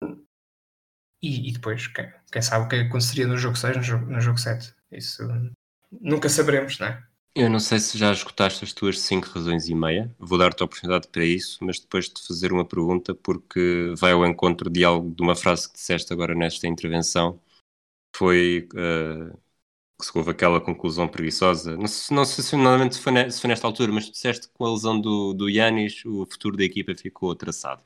[1.22, 4.20] e, e, depois, quem, quem, sabe o que aconteceria no jogo 6, no jogo, no
[4.20, 4.74] jogo 7.
[4.90, 5.22] Isso
[6.00, 7.02] nunca saberemos, não é?
[7.34, 10.14] Eu não sei se já escutaste as tuas 5 razões e meia.
[10.18, 14.26] Vou dar-te a oportunidade para isso, mas depois de fazer uma pergunta, porque vai ao
[14.26, 17.40] encontro de algo, de uma frase que disseste agora nesta intervenção.
[18.14, 19.38] Foi uh,
[20.02, 21.76] que se houve aquela conclusão preguiçosa.
[21.76, 24.12] Não sei, não sei se, normalmente se foi, ne, se foi nesta altura, mas tu
[24.12, 27.82] disseste que com a lesão do, do Yanis o futuro da equipa ficou traçado.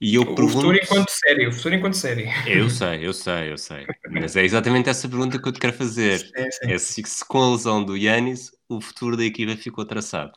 [0.00, 0.52] E eu o pergunto...
[0.52, 2.28] futuro enquanto série, o futuro enquanto série.
[2.46, 3.86] Eu sei, eu sei, eu sei.
[4.10, 6.18] Mas é exatamente essa pergunta que eu te quero fazer.
[6.20, 6.72] Sim, sim.
[6.72, 10.32] É se, se, com a lesão do Yannis o futuro da equipa ficou traçado.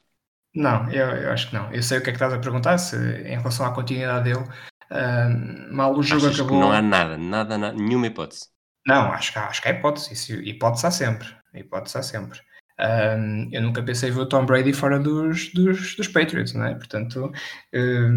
[0.56, 1.72] Não, eu, eu, acho que não.
[1.72, 4.46] Eu sei o que é que estás a perguntar, se, em relação à continuidade dele.
[4.90, 6.60] Uh, mal o jogo Achas acabou.
[6.60, 8.50] não há nada, nada, nada, nenhuma hipótese.
[8.86, 10.14] Não, acho que, acho que há hipótese.
[10.14, 11.28] Isso, hipótese há sempre.
[11.54, 12.40] Hipótese há sempre.
[13.52, 16.74] Eu nunca pensei ver o Tom Brady fora dos, dos, dos Patriots, não é?
[16.74, 17.32] Portanto,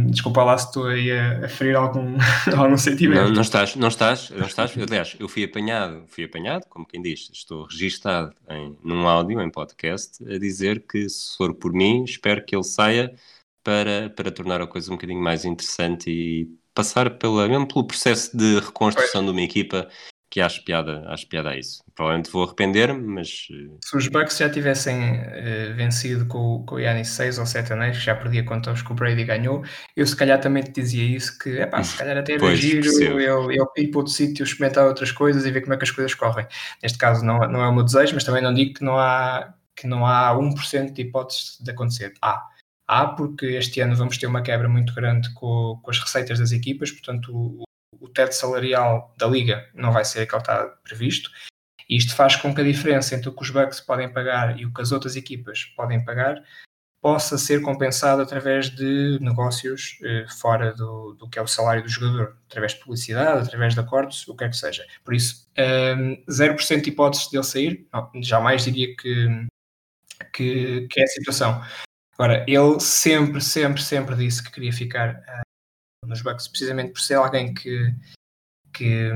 [0.06, 2.16] desculpa lá se estou aí a, a ferir algum,
[2.56, 3.30] algum sentimento.
[3.30, 4.72] Não, estás, não estás, não estás.
[4.78, 9.50] Aliás, eu fui apanhado, fui apanhado, como quem diz, estou registado em, num áudio, em
[9.50, 13.14] podcast, a dizer que se for por mim, espero que ele saia
[13.62, 18.36] para, para tornar a coisa um bocadinho mais interessante e passar pela, mesmo pelo processo
[18.36, 19.88] de reconstrução de uma equipa
[20.34, 21.84] que acho piada, acho piada a isso.
[21.94, 23.46] Provavelmente vou arrepender-me, mas.
[23.52, 27.72] Eh, se os Bucks já tivessem uh, vencido com, com o Yannis 6 ou 7
[27.72, 29.62] anéis, que já perdia contra os que o Brady ganhou,
[29.94, 32.84] eu se calhar também te dizia isso: que epá, se calhar até era giro
[33.20, 35.92] eu, eu ir para outro sítio, experimentar outras coisas e ver como é que as
[35.92, 36.48] coisas correm.
[36.82, 39.54] Neste caso não, não é o meu desejo, mas também não digo que não há,
[39.76, 42.12] que não há 1% de hipóteses de acontecer.
[42.20, 42.44] Há.
[42.88, 46.50] Há, porque este ano vamos ter uma quebra muito grande com, com as receitas das
[46.50, 47.64] equipas, portanto o,
[48.00, 51.30] o teto salarial da liga não vai ser aquele que está previsto.
[51.88, 54.64] E isto faz com que a diferença entre o que os Bucks podem pagar e
[54.64, 56.42] o que as outras equipas podem pagar
[57.04, 61.88] possa ser compensado através de negócios eh, fora do, do que é o salário do
[61.90, 64.86] jogador, através de publicidade, através de acordos, o que quer que seja.
[65.04, 69.46] Por isso, um, ehm, 0% de hipóteses dele sair, não, jamais diria que,
[70.32, 71.62] que, que, é a situação.
[72.14, 75.22] Agora, ele sempre, sempre, sempre disse que queria ficar
[76.06, 77.94] nos Bucks, precisamente por ser alguém que,
[78.72, 79.10] que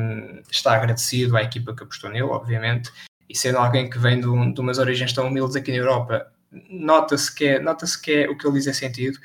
[0.51, 2.91] está agradecido à equipa que apostou nele, obviamente,
[3.29, 6.33] e sendo alguém que vem de, um, de umas origens tão humildes aqui na Europa,
[6.71, 9.19] nota-se que, é, nota que é, o que ele diz é sentido.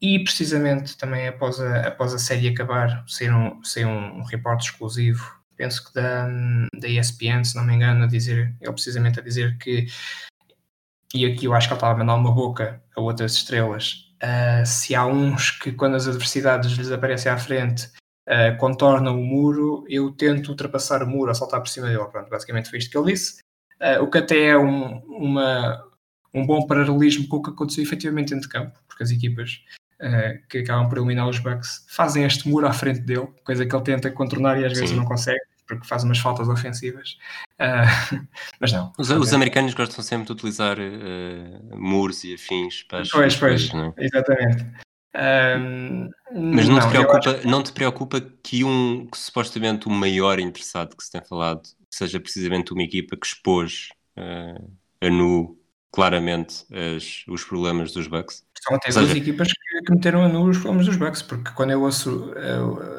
[0.00, 4.66] E precisamente também após a, após a série acabar, ser um, ser um, um repórter
[4.66, 6.26] exclusivo, penso que da,
[6.76, 9.86] da ESPN, se não me engano, a dizer, ele precisamente a dizer que,
[11.14, 14.64] e aqui eu acho que ele estava a mandar uma boca a outras estrelas, Uh,
[14.64, 17.90] se há uns que, quando as adversidades lhes aparecem à frente,
[18.28, 22.04] uh, contornam o muro, eu tento ultrapassar o muro a saltar por cima dele.
[22.04, 23.40] Pronto, basicamente foi isto que ele disse.
[23.80, 25.84] Uh, o que até é um, uma,
[26.32, 29.60] um bom paralelismo com o que aconteceu efetivamente dentro de campo, porque as equipas
[30.48, 33.84] que acabam por eliminar os Bucks fazem este muro à frente dele, coisa que ele
[33.84, 34.96] tenta contornar e às vezes Sim.
[34.96, 35.38] não consegue
[35.76, 37.18] porque faz umas faltas ofensivas.
[37.60, 38.26] Uh,
[38.60, 38.92] mas não.
[38.98, 43.68] Os, os, americanos gostam sempre de utilizar uh, muros e afins para as Pois, pois,
[43.68, 44.04] coisas, não é?
[44.04, 44.66] exatamente.
[45.14, 46.08] Um,
[46.54, 47.48] mas não, não, te preocupa, acho...
[47.48, 52.18] não te preocupa que um que supostamente o maior interessado que se tem falado seja
[52.18, 55.58] precisamente uma equipa que expôs uh, a nu
[55.92, 56.64] claramente
[56.96, 58.42] as, os problemas dos Bucks?
[58.66, 61.72] São até duas equipas que, que meteram a nu os problemas dos Bucks, porque quando
[61.72, 62.96] eu ouço uh,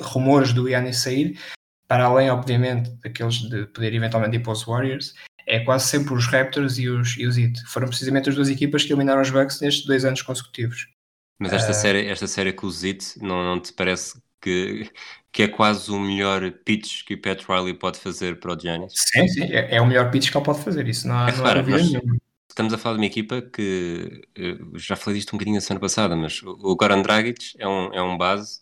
[0.00, 1.36] rumores do Yannis sair,
[1.90, 5.12] para além, obviamente, daqueles de poder eventualmente ir para os Warriors,
[5.44, 7.64] é quase sempre os Raptors e os, e os Heat.
[7.66, 10.86] Foram precisamente as duas equipas que eliminaram os Bucks nestes dois anos consecutivos.
[11.36, 11.74] Mas esta, uh...
[11.74, 14.88] série, esta série com os Heat não, não te parece que,
[15.32, 18.92] que é quase o melhor pitch que o Pat Riley pode fazer para o Giannis?
[18.94, 21.32] Sim, sim, é, é, o melhor pitch que ele pode fazer, isso não há, é
[21.32, 22.18] não claro, há dúvida nenhuma.
[22.48, 24.22] Estamos a falar de uma equipa que,
[24.76, 28.00] já falei disto um bocadinho na semana passada, mas o Goran Dragic é um, é
[28.00, 28.60] um base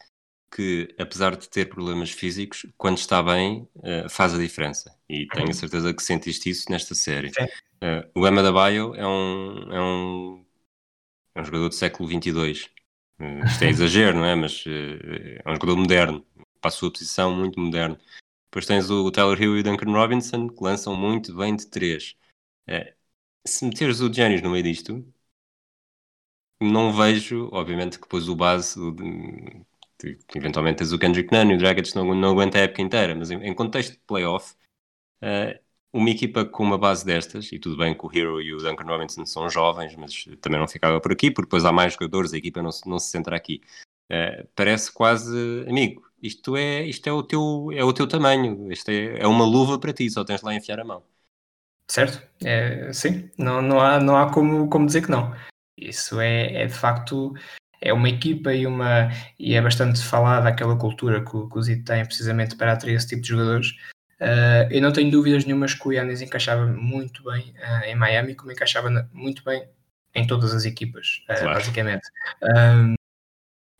[0.51, 4.97] que, apesar de ter problemas físicos, quando está bem, uh, faz a diferença.
[5.09, 7.29] E tenho a certeza que sentiste isso nesta série.
[7.29, 10.45] Uh, o Emma da Bio é um, é, um,
[11.35, 12.71] é um jogador do século 22.
[13.21, 14.35] Uh, isto é exagero, não é?
[14.35, 16.27] Mas é um jogador moderno,
[16.61, 17.99] para a sua posição, muito moderno.
[18.51, 22.17] Depois tens o, Tyler Hill e o Duncan Robinson, que lançam muito bem de três.
[23.47, 25.05] se meteres o Giannis no meio disto,
[26.61, 28.79] não vejo, obviamente, que depois o base,
[30.35, 33.31] eventualmente tens o Kendrick Nunn e o Dragic não, não aguenta a época inteira, mas
[33.31, 34.55] em, em contexto de playoff,
[35.23, 35.59] uh,
[35.93, 38.85] uma equipa com uma base destas, e tudo bem que o Hero e o Duncan
[38.85, 42.39] Robinson são jovens, mas também não ficava por aqui, porque depois há mais jogadores, a
[42.39, 43.61] equipa não se, não se centra aqui.
[44.11, 48.91] Uh, parece quase, amigo, isto é, isto é, o, teu, é o teu tamanho, isto
[48.91, 51.03] é, é uma luva para ti, só tens lá a enfiar a mão.
[51.91, 55.35] Certo, é, sim, não, não há, não há como, como dizer que não.
[55.77, 57.35] Isso é, é de facto
[57.81, 61.85] é uma equipa e, uma, e é bastante falada aquela cultura que, que o Zito
[61.85, 63.71] tem precisamente para atrair esse tipo de jogadores.
[64.21, 68.35] Uh, eu não tenho dúvidas nenhumas que o Yannis encaixava muito bem uh, em Miami,
[68.35, 69.65] como encaixava na, muito bem
[70.15, 71.55] em todas as equipas, uh, claro.
[71.55, 72.03] basicamente.
[72.43, 72.95] Um...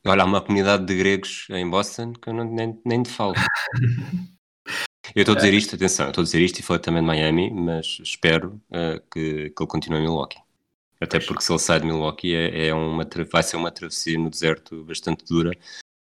[0.07, 3.35] Olha, há uma comunidade de gregos em Boston que eu não, nem, nem te falo.
[5.15, 7.51] eu estou a dizer isto, atenção, estou a dizer isto e falei também de Miami,
[7.51, 8.61] mas espero
[9.11, 10.39] que, que ele continue em Milwaukee.
[11.01, 14.31] Até porque se ele sai de Milwaukee é, é uma, vai ser uma travessia no
[14.31, 15.53] deserto bastante dura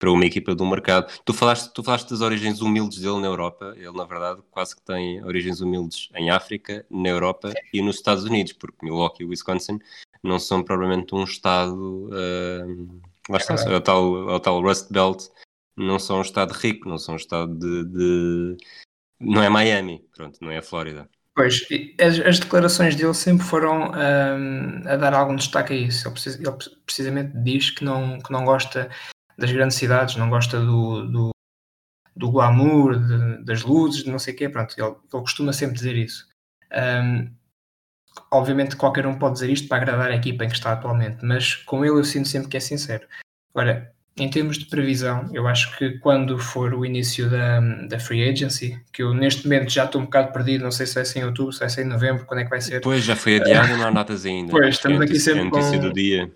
[0.03, 1.13] para uma equipa do mercado.
[1.25, 4.83] Tu falaste, tu falaste das origens humildes dele na Europa, ele na verdade quase que
[4.83, 9.79] tem origens humildes em África, na Europa e nos Estados Unidos, porque Milwaukee e Wisconsin
[10.21, 14.91] não são provavelmente um estado, uh, lá está, é o tal, é o tal Rust
[14.91, 15.29] Belt,
[15.77, 18.57] não são um estado rico, não são um estado de, de
[19.21, 21.09] não é Miami, pronto, não é a Flórida.
[21.35, 21.67] Pois,
[21.99, 26.07] as, as, declarações dele sempre foram um, a dar algum destaque a isso.
[26.07, 28.91] Ele, precis, ele, precisamente diz que não, que não gosta
[29.39, 31.31] das grandes cidades, não gosta do, do,
[32.15, 34.49] do glamour, de, das luzes, de não sei o quê.
[34.49, 36.29] Pronto, ele, ele costuma sempre dizer isso.
[36.71, 37.35] Um,
[38.31, 41.55] obviamente qualquer um pode dizer isto para agradar a equipa em que está atualmente, mas
[41.55, 43.07] com ele eu sinto sempre que é sincero.
[43.55, 48.29] Agora, em termos de previsão, eu acho que quando for o início da, da free
[48.29, 51.21] agency, que eu neste momento já estou um bocado perdido, não sei se vai ser
[51.21, 52.81] em outubro, se vai ser em novembro, quando é que vai ser.
[52.83, 54.51] Pois, já foi adiado, não há datas ainda.
[54.51, 55.79] Pois, estamos aqui sempre com...
[55.79, 56.31] do dia.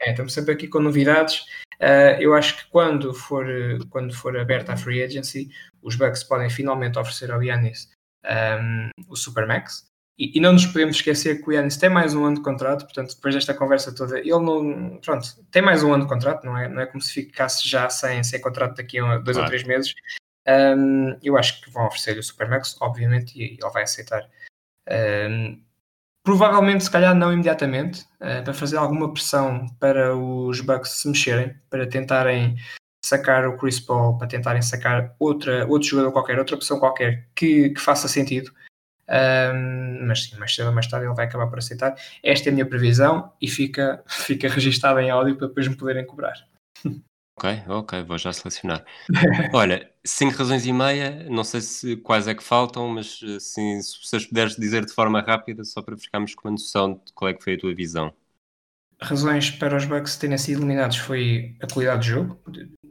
[0.00, 1.40] É, estamos sempre aqui com novidades.
[1.80, 3.46] Uh, eu acho que quando for,
[3.88, 5.48] quando for aberta a free agency,
[5.80, 7.90] os Bucks podem finalmente oferecer ao Yannis
[8.24, 9.91] um, o Supermax.
[10.18, 12.84] E, e, não nos podemos esquecer que o Yannis tem mais um ano de contrato,
[12.84, 14.98] portanto, depois desta conversa toda, ele não.
[15.02, 17.88] Pronto, tem mais um ano de contrato, não é, não é como se ficasse já
[17.88, 19.40] sem, sem contrato daqui a dois claro.
[19.40, 19.94] ou três meses.
[20.46, 24.28] Um, eu acho que vão oferecer-lhe o Supermax, obviamente, e ele vai aceitar.
[24.90, 25.62] Um,
[26.24, 31.56] provavelmente, se calhar, não imediatamente, uh, para fazer alguma pressão para os Bucks se mexerem,
[31.70, 32.56] para tentarem
[33.04, 37.70] sacar o Chris Paul, para tentarem sacar outra, outro jogador qualquer, outra opção qualquer que,
[37.70, 38.52] que faça sentido.
[39.08, 41.94] Um, mas sim, mais cedo ou mais tarde ele vai acabar por aceitar.
[42.22, 46.06] Esta é a minha previsão e fica, fica registada em áudio para depois me poderem
[46.06, 46.34] cobrar.
[47.36, 48.84] Ok, ok, vou já selecionar.
[49.52, 53.98] Olha, cinco razões e meia, não sei se quais é que faltam, mas assim, se
[54.04, 57.34] vocês puderes dizer de forma rápida, só para ficarmos com uma noção de qual é
[57.34, 58.12] que foi a tua visão.
[59.00, 62.40] Razões para os Bucks terem sido eliminados foi a qualidade de jogo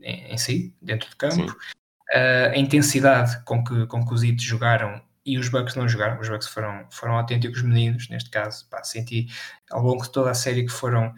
[0.01, 4.43] em, em si, dentro de campo, uh, a intensidade com que, com que os Heat
[4.43, 8.83] jogaram e os Bucks não jogaram, os Bucks foram, foram autênticos meninos, neste caso, pá,
[8.83, 9.27] senti
[9.69, 11.13] ao longo de toda a série que foram,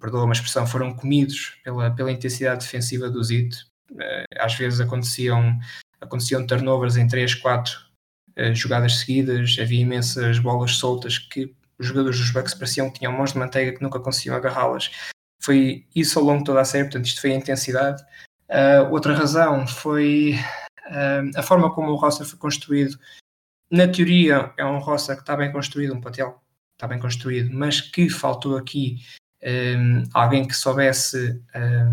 [0.00, 3.56] perdoa uma expressão, foram comidos pela, pela intensidade defensiva do Zito,
[3.92, 5.58] uh, às vezes aconteciam,
[6.00, 7.78] aconteciam turnovers em 3, 4
[8.38, 13.12] uh, jogadas seguidas, havia imensas bolas soltas que os jogadores dos Bucks pareciam que tinham
[13.12, 14.90] mãos de manteiga que nunca conseguiam agarrá-las,
[15.40, 18.02] foi isso ao longo de toda a série, portanto isto foi a intensidade.
[18.48, 20.34] Uh, outra razão foi
[20.88, 22.98] uh, a forma como o roster foi construído
[23.70, 26.42] na teoria é um roster que está bem construído, um patel
[26.74, 28.98] está bem construído, mas que faltou aqui
[29.42, 31.92] um, alguém que soubesse um,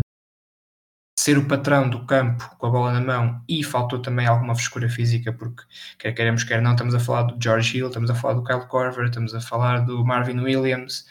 [1.18, 4.88] ser o patrão do campo com a bola na mão e faltou também alguma frescura
[4.88, 5.62] física, porque
[5.98, 8.66] quer queremos, quer não, estamos a falar do George Hill, estamos a falar do Kyle
[8.68, 11.06] Corver, estamos a falar do Marvin Williams,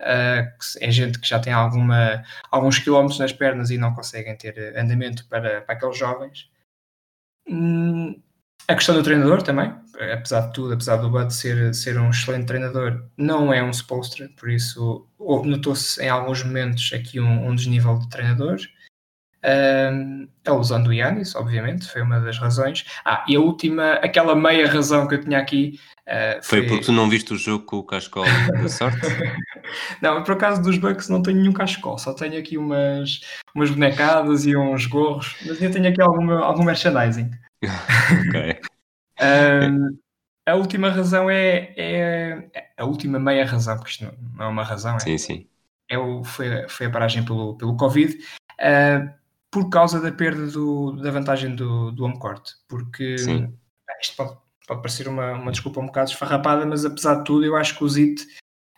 [0.00, 4.36] uh, que é gente que já tem alguma, alguns quilómetros nas pernas e não conseguem
[4.36, 6.50] ter andamento para, para aqueles jovens.
[7.46, 8.22] Hum,
[8.68, 9.72] a questão do treinador também,
[10.12, 14.28] apesar de tudo, apesar do Bud ser, ser um excelente treinador, não é um Spolstra,
[14.36, 18.68] por isso notou-se em alguns momentos aqui um, um desnível de treinadores.
[19.42, 22.84] Um, a lesão do Yannis, obviamente, foi uma das razões.
[23.04, 25.80] Ah, e a última, aquela meia razão que eu tinha aqui.
[26.06, 26.60] Uh, foi...
[26.60, 26.68] foi...
[26.68, 28.98] porque tu não viste o jogo com o cascol da sorte?
[30.02, 33.20] não, por acaso dos Bucks não tenho nenhum cascol, só tenho aqui umas,
[33.54, 37.30] umas bonecadas e uns gorros, mas eu tenho aqui algum, algum merchandising.
[38.28, 38.60] ok.
[39.20, 39.98] Um,
[40.46, 44.96] a última razão é, é, a última meia razão, porque isto não é uma razão,
[44.96, 45.46] é, sim, sim.
[45.88, 49.10] É o, foi, foi a paragem pelo, pelo Covid, uh,
[49.50, 53.52] por causa da perda do, da vantagem do, do home court, porque sim.
[54.00, 57.56] isto pode, pode parecer uma, uma desculpa um bocado esfarrapada, mas apesar de tudo, eu
[57.56, 58.22] acho que o ZIT,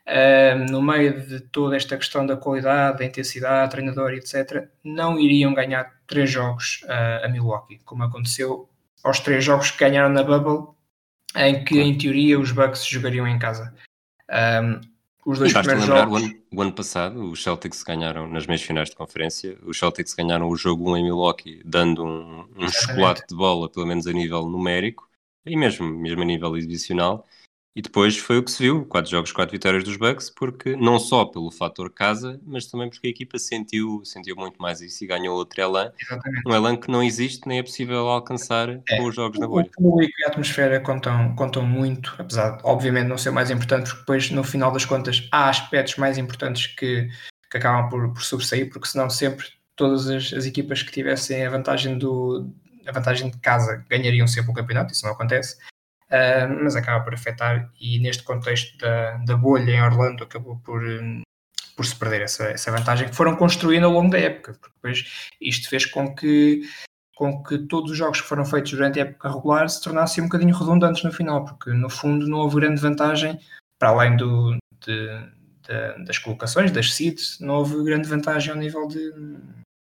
[0.09, 5.53] uh, no meio de toda esta questão da qualidade, da intensidade, treinador, etc., não iriam
[5.53, 8.70] ganhar três jogos uh, a Milwaukee, como aconteceu
[9.03, 10.75] aos três jogos que ganharam na Bubble,
[11.37, 13.75] em que em teoria os Bucks jogariam em casa.
[14.31, 14.81] Um,
[15.25, 16.23] os dois primeiros lembrar, jogos...
[16.23, 20.15] o, ano, o ano passado os Celtics ganharam nas meias finais de conferência, os Celtics
[20.15, 24.13] ganharam o jogo 1 em Milwaukee, dando um, um chocolate de bola, pelo menos a
[24.13, 25.09] nível numérico,
[25.45, 27.27] e mesmo, mesmo a nível exibicional,
[27.75, 30.99] e depois foi o que se viu, quatro jogos, quatro vitórias dos Bucks, porque não
[30.99, 35.07] só pelo fator casa, mas também porque a equipa sentiu, sentiu muito mais isso e
[35.07, 35.93] ganhou outro elan.
[36.01, 36.43] Exatamente.
[36.49, 38.97] Um elan que não existe nem é possível alcançar é.
[38.97, 39.71] com os jogos na bolha.
[39.79, 43.51] O público e a atmosfera contam, contam muito, apesar de obviamente não ser o mais
[43.51, 47.09] importante, porque depois no final das contas há aspectos mais importantes que,
[47.49, 51.51] que acabam por, por sobressair, porque senão sempre todas as, as equipas que tivessem a
[51.51, 52.53] vantagem do
[52.87, 55.57] a vantagem de casa ganhariam sempre o campeonato, isso não acontece
[56.11, 60.83] uh, mas acaba por afetar e neste contexto da, da bolha em Orlando acabou por,
[60.83, 61.23] um,
[61.77, 65.29] por se perder essa, essa vantagem que foram construindo ao longo da época, porque depois
[65.41, 66.63] isto fez com que
[67.21, 70.27] com que todos os jogos que foram feitos durante a época regular se tornassem um
[70.27, 73.39] bocadinho redundantes no final, porque no fundo não houve grande vantagem,
[73.79, 75.07] para além do, de,
[75.63, 79.13] de, das colocações, das seeds, não houve grande vantagem ao nível de,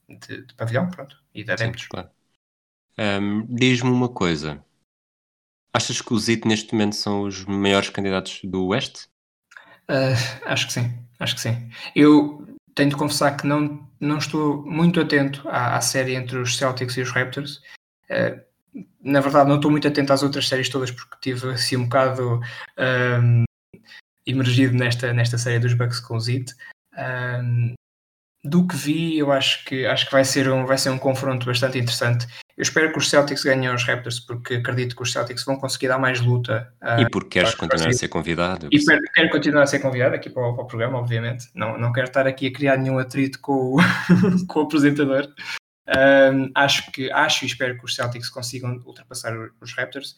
[0.08, 1.86] de, pavilhão pronto, e de adeptos.
[1.86, 2.10] Claro.
[2.98, 4.60] Um, Diz-me uma coisa,
[5.74, 9.08] Achas que os IT neste momento são os maiores candidatos do Oeste?
[9.88, 11.70] Uh, acho que sim, acho que sim.
[11.96, 16.56] Eu tenho de confessar que não, não estou muito atento à, à série entre os
[16.56, 17.60] Celtics e os Raptors.
[18.10, 18.40] Uh,
[19.02, 22.40] na verdade, não estou muito atento às outras séries todas porque tive assim um bocado
[24.26, 26.54] emergido nesta, nesta série dos Bucks com os IT.
[28.44, 31.46] Do que vi, eu acho que, acho que vai, ser um, vai ser um confronto
[31.46, 32.26] bastante interessante.
[32.57, 35.88] Eu espero que os Celtics ganhem os Raptors, porque acredito que os Celtics vão conseguir
[35.88, 36.72] dar mais luta.
[36.82, 38.68] Uh, e porque queres continuar a ser convidado.
[38.70, 41.46] E quero, quero, continuar a ser convidado aqui para o, para o, programa, obviamente.
[41.55, 43.76] Não, não quero estar aqui a criar nenhum atrito com o,
[44.46, 45.32] com o apresentador.
[45.88, 50.16] Um, acho que acho e espero que os Celtics consigam ultrapassar os Raptors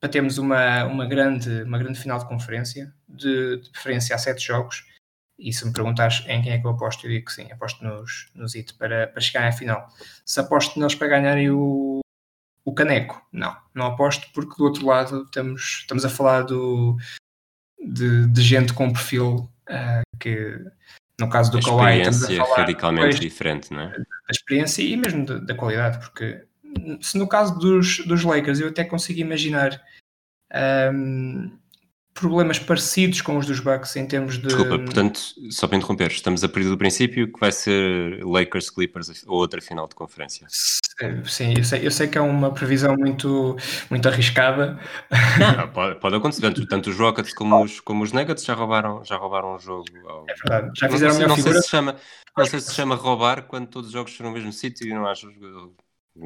[0.00, 4.44] para termos uma, uma, grande, uma grande final de conferência, de, de preferência a sete
[4.44, 4.84] jogos.
[5.38, 7.84] E se me perguntares em quem é que eu aposto, eu digo que sim, aposto
[7.84, 9.88] nos, nos IT para, para chegar à final.
[10.24, 12.00] Se aposto neles para ganharem o,
[12.64, 16.96] o caneco, não, não aposto porque do outro lado estamos, estamos a falar do,
[17.78, 20.58] de, de gente com perfil uh, que
[21.20, 23.90] no caso do Kawhi estamos a falar radicalmente diferente, não é?
[23.90, 26.44] Da experiência e mesmo da, da qualidade, porque
[27.00, 29.82] se no caso dos, dos Lakers eu até consigo imaginar
[30.92, 31.56] um,
[32.16, 34.48] problemas parecidos com os dos Bucks em termos de.
[34.48, 39.24] Desculpa, portanto, só para interromper, estamos a partir do princípio que vai ser Lakers Clippers
[39.26, 40.46] ou outra final de conferência.
[41.26, 43.56] Sim, eu sei, eu sei que é uma previsão muito,
[43.90, 44.80] muito arriscada.
[45.58, 49.04] Não, pode, pode acontecer, tanto, tanto os Rockets como os, como os Nuggets já roubaram,
[49.04, 49.84] já roubaram o jogo.
[50.06, 50.24] Ao...
[50.28, 51.52] É verdade, já fizeram não, a não figura.
[51.52, 51.96] Sei se chama,
[52.36, 55.06] não sei se chama roubar quando todos os jogos estão no mesmo sítio e não
[55.06, 55.14] há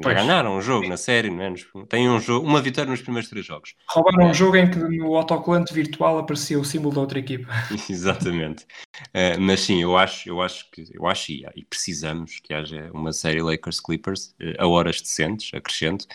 [0.01, 0.15] Pois.
[0.15, 1.67] Ganharam um jogo na série, menos.
[1.89, 3.75] Tem um jogo, uma vitória nos primeiros três jogos.
[3.89, 4.29] Roubaram é.
[4.29, 7.51] um jogo em que no autocolante virtual aparecia o símbolo da outra equipa.
[7.89, 8.63] Exatamente.
[9.09, 12.89] Uh, mas sim, eu acho, eu acho que eu acho e, e precisamos que haja
[12.93, 16.05] uma série Lakers Clippers uh, a horas decentes, acrescento.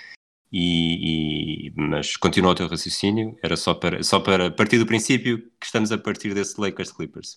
[0.50, 5.38] E, e, mas continua o teu raciocínio, era só para, só para partir do princípio
[5.60, 7.34] que estamos a partir desse Lakers Clippers.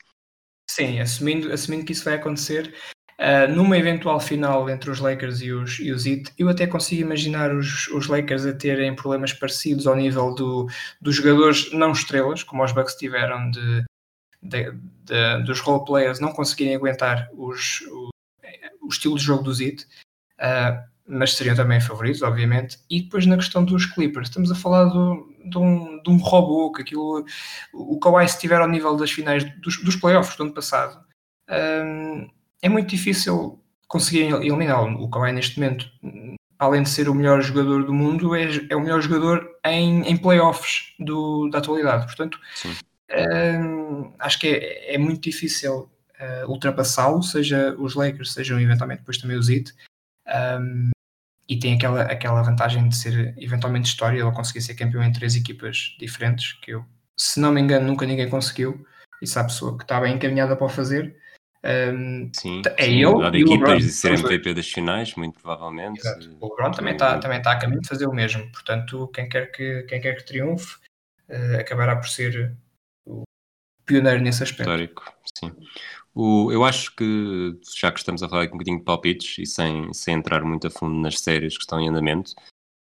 [0.70, 2.74] Sim, assumindo, assumindo que isso vai acontecer,
[3.20, 7.02] Uh, numa eventual final entre os Lakers e os, e os Heat, eu até consigo
[7.02, 10.68] imaginar os, os Lakers a terem problemas parecidos ao nível do,
[11.02, 13.84] dos jogadores não estrelas, como os Bucks tiveram, de,
[14.42, 14.72] de,
[15.04, 18.10] de dos role players não conseguirem aguentar os, o,
[18.82, 19.84] o, estilo de jogo dos Heat,
[20.40, 22.78] uh, mas seriam também favoritos, obviamente.
[22.90, 26.72] E depois na questão dos Clippers, estamos a falar do, de, um, de um robô,
[26.72, 27.26] que aquilo,
[27.74, 31.04] o Kawhi se estiver ao nível das finais dos, dos playoffs do ano passado.
[31.50, 35.02] Ah, é muito difícil conseguir eliminá-lo.
[35.02, 35.90] O Kawhi neste momento,
[36.58, 40.18] além de ser o melhor jogador do mundo, é, é o melhor jogador em, em
[40.18, 42.06] playoffs do, da atualidade.
[42.06, 45.90] Portanto, hum, acho que é, é muito difícil
[46.20, 49.74] uh, ultrapassá-lo, seja os Lakers, sejam eventualmente depois também os Heat.
[50.28, 50.92] Um,
[51.48, 55.36] e tem aquela, aquela vantagem de ser eventualmente história, ele conseguir ser campeão em três
[55.36, 56.86] equipas diferentes, que eu,
[57.18, 58.86] se não me engano, nunca ninguém conseguiu.
[59.20, 61.18] E se a pessoa que está bem encaminhada para o fazer,
[61.62, 66.00] um, sim, é sim, ele e equipas de ser MVP das finais, muito provavelmente.
[66.00, 66.38] Exato.
[66.40, 68.50] O LeBron também está também tá a caminho de fazer o mesmo.
[68.52, 70.78] Portanto, quem quer que, quem quer que triunfe
[71.30, 72.56] uh, acabará por ser
[73.06, 73.24] o
[73.86, 74.62] pioneiro nesse aspecto.
[74.62, 75.52] Histórico, sim.
[76.16, 79.46] O, eu acho que, já que estamos a falar aqui um bocadinho de palpites e
[79.46, 82.32] sem, sem entrar muito a fundo nas séries que estão em andamento,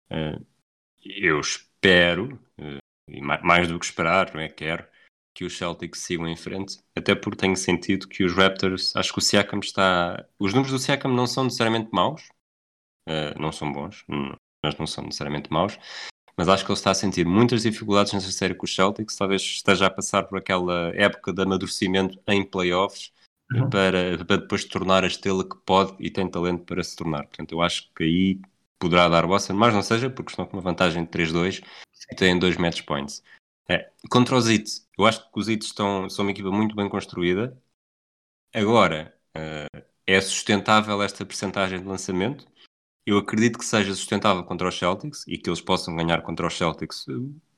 [0.09, 0.45] uh,
[1.03, 2.77] eu espero, uh,
[3.09, 4.47] e mais, mais do que esperar, não é?
[4.47, 4.85] Quero
[5.39, 9.19] que os Celtics sigam em frente, até porque tenho sentido que os Raptors, acho que
[9.19, 10.25] o Siakam está.
[10.37, 12.27] Os números do Siakam não são necessariamente maus,
[13.07, 14.03] uh, não são bons,
[14.61, 15.79] mas não são necessariamente maus,
[16.37, 19.41] mas acho que ele está a sentir muitas dificuldades nessa série com os Celtics, talvez
[19.41, 23.13] esteja a passar por aquela época de amadurecimento em playoffs.
[23.51, 23.67] Uhum.
[23.67, 27.25] Para, para depois tornar a estrela que pode e tem talento para se tornar.
[27.25, 28.39] Portanto, eu acho que aí
[28.77, 31.63] poderá dar Boston, mas não seja, porque estão com uma vantagem de 3-2
[32.11, 33.23] e têm dois match points.
[33.69, 36.89] É, contra os Heat, eu acho que os Heat estão, são uma equipa muito bem
[36.89, 37.55] construída.
[38.53, 42.47] Agora, uh, é sustentável esta percentagem de lançamento?
[43.05, 46.57] Eu acredito que seja sustentável contra os Celtics e que eles possam ganhar contra os
[46.57, 47.05] Celtics,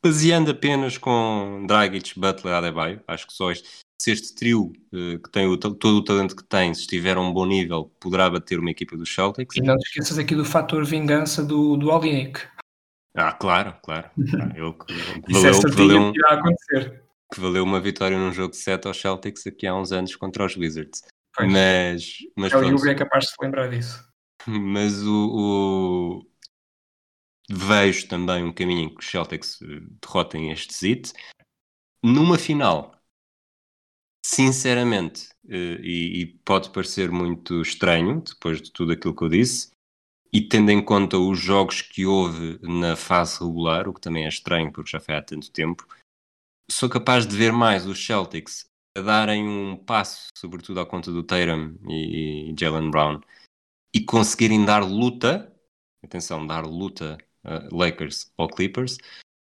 [0.04, 3.02] baseando apenas com Dragic, Butler, Adebayo.
[3.08, 3.70] Acho que só este,
[4.02, 7.22] se este trio, uh, que tem o, todo o talento que tem, se estiver a
[7.22, 9.56] um bom nível, poderá bater uma equipa dos Celtics.
[9.56, 11.90] E não te esqueças aqui do fator vingança do, do.
[13.16, 14.10] Ah, claro, claro.
[14.56, 14.78] Eu,
[15.30, 17.04] valeu, Isso é valeu, um, que acontecer.
[17.34, 20.46] que valeu uma vitória num jogo de 7 aos Celtics aqui há uns anos contra
[20.46, 21.02] os Wizards.
[21.36, 21.52] Pois.
[21.52, 24.04] Mas, mas é o Yubi é capaz de se lembrar disso.
[24.48, 26.32] Mas o, o,
[27.50, 31.14] vejo também um caminho em que os Celtics eh, derrotem este Zit
[32.04, 33.00] numa final.
[34.26, 39.72] Sinceramente, eh, e, e pode parecer muito estranho depois de tudo aquilo que eu disse,
[40.34, 44.30] e tendo em conta os jogos que houve na fase regular, o que também é
[44.30, 45.86] estranho porque já foi há tanto tempo,
[46.70, 48.66] sou capaz de ver mais os Celtics
[48.98, 53.20] a darem um passo, sobretudo à conta do Tatum e, Jalen Brown,
[53.94, 55.54] e conseguirem dar luta,
[56.04, 58.98] atenção, dar luta a Lakers ou Clippers,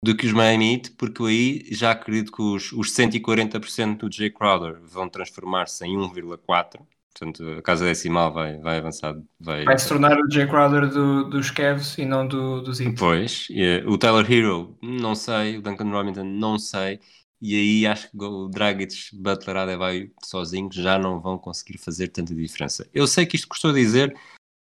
[0.04, 4.30] do que os Miami Heat, porque aí já acredito que os, os 140% do Jay
[4.30, 6.86] Crowder vão transformar-se em 1,4
[7.18, 9.14] Portanto, a casa decimal vai, vai avançar.
[9.40, 12.96] Vai, vai se tornar o Jay Crowder do, dos Cavs e não do, dos Heat.
[12.98, 13.48] Pois,
[13.86, 17.00] o Tyler Hero, não sei, o Duncan Robinson, não sei.
[17.40, 22.34] E aí acho que o Dragic, Butler, Adebayo sozinhos já não vão conseguir fazer tanta
[22.34, 22.88] diferença.
[22.92, 24.14] Eu sei que isto custou dizer,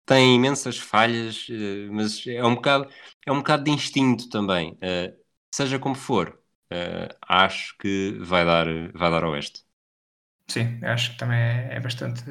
[0.06, 2.88] tem imensas falhas, eh, mas é um bocado,
[3.26, 4.78] é um bocado de instinto também.
[4.80, 5.14] Eh,
[5.52, 6.40] seja como for,
[6.70, 9.65] eh, acho que vai dar, vai dar oeste.
[10.48, 12.22] Sim, acho que também é, é bastante.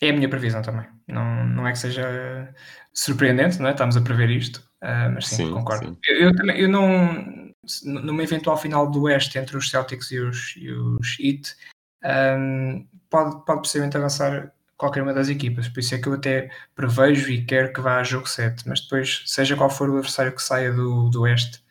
[0.00, 0.86] É a minha previsão também.
[1.08, 2.54] Não, não é que seja
[2.92, 3.72] surpreendente, não é?
[3.72, 5.86] Estamos a prever isto, uh, mas sim, sim concordo.
[5.86, 5.98] Sim.
[6.06, 7.50] Eu, eu, também, eu não.
[7.84, 11.54] Numa eventual final do Oeste entre os Celtics e os, e os Heat,
[12.02, 15.68] um, pode, pode possivelmente avançar qualquer uma das equipas.
[15.68, 18.66] Por isso é que eu até prevejo e quero que vá a jogo 7.
[18.66, 21.62] Mas depois, seja qual for o adversário que saia do, do Oeste,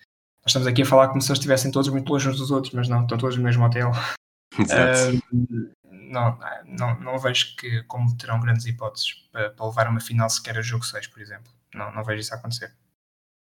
[0.44, 2.74] nós estamos aqui a falar como se eles estivessem todos muito longe uns dos outros,
[2.74, 3.92] mas não, estão todos no mesmo hotel.
[4.58, 10.30] Uh, não, não, não vejo que como terão grandes hipóteses para, para levar uma final
[10.30, 11.52] sequer a jogo 6, por exemplo.
[11.74, 12.74] Não, não vejo isso acontecer.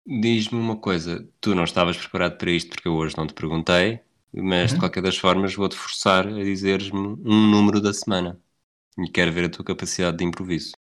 [0.05, 3.99] Diz-me uma coisa, tu não estavas preparado para isto porque eu hoje não te perguntei,
[4.33, 4.75] mas uhum.
[4.75, 8.39] de qualquer das formas vou-te forçar a dizeres-me um número da semana
[8.97, 10.71] e quero ver a tua capacidade de improviso.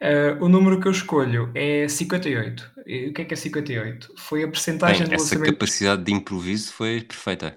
[0.00, 2.72] Uh, o número que eu escolho é 58.
[2.86, 4.14] E o que é que é 58?
[4.18, 5.52] Foi a percentagem Bem, essa lançamento...
[5.52, 7.56] capacidade de improviso foi perfeita.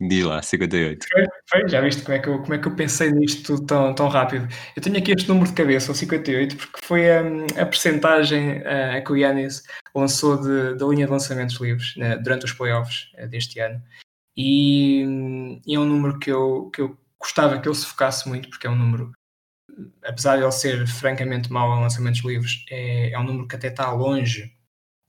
[0.00, 1.06] Diz lá, 58.
[1.08, 3.94] Foi, foi, já viste como é, que eu, como é que eu pensei nisto tão,
[3.94, 4.48] tão rápido?
[4.74, 7.20] Eu tenho aqui este número de cabeça, o 58, porque foi a,
[7.60, 9.62] a percentagem uh, que o Yannis
[9.94, 13.82] lançou de, da linha de lançamentos livres né, durante os playoffs uh, deste ano.
[14.36, 18.50] E, e, é um número que eu, que eu gostava que ele se focasse muito,
[18.50, 19.12] porque é um número,
[20.04, 23.68] apesar de ele ser francamente mau em lançamentos livres, é, é um número que até
[23.68, 24.55] está longe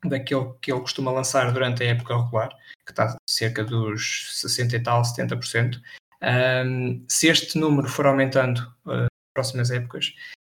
[0.05, 2.49] daquele que ele costuma lançar durante a época regular,
[2.85, 5.79] que está cerca dos 60 e tal, 70%.
[6.21, 10.13] Um, se este número for aumentando uh, próximas épocas,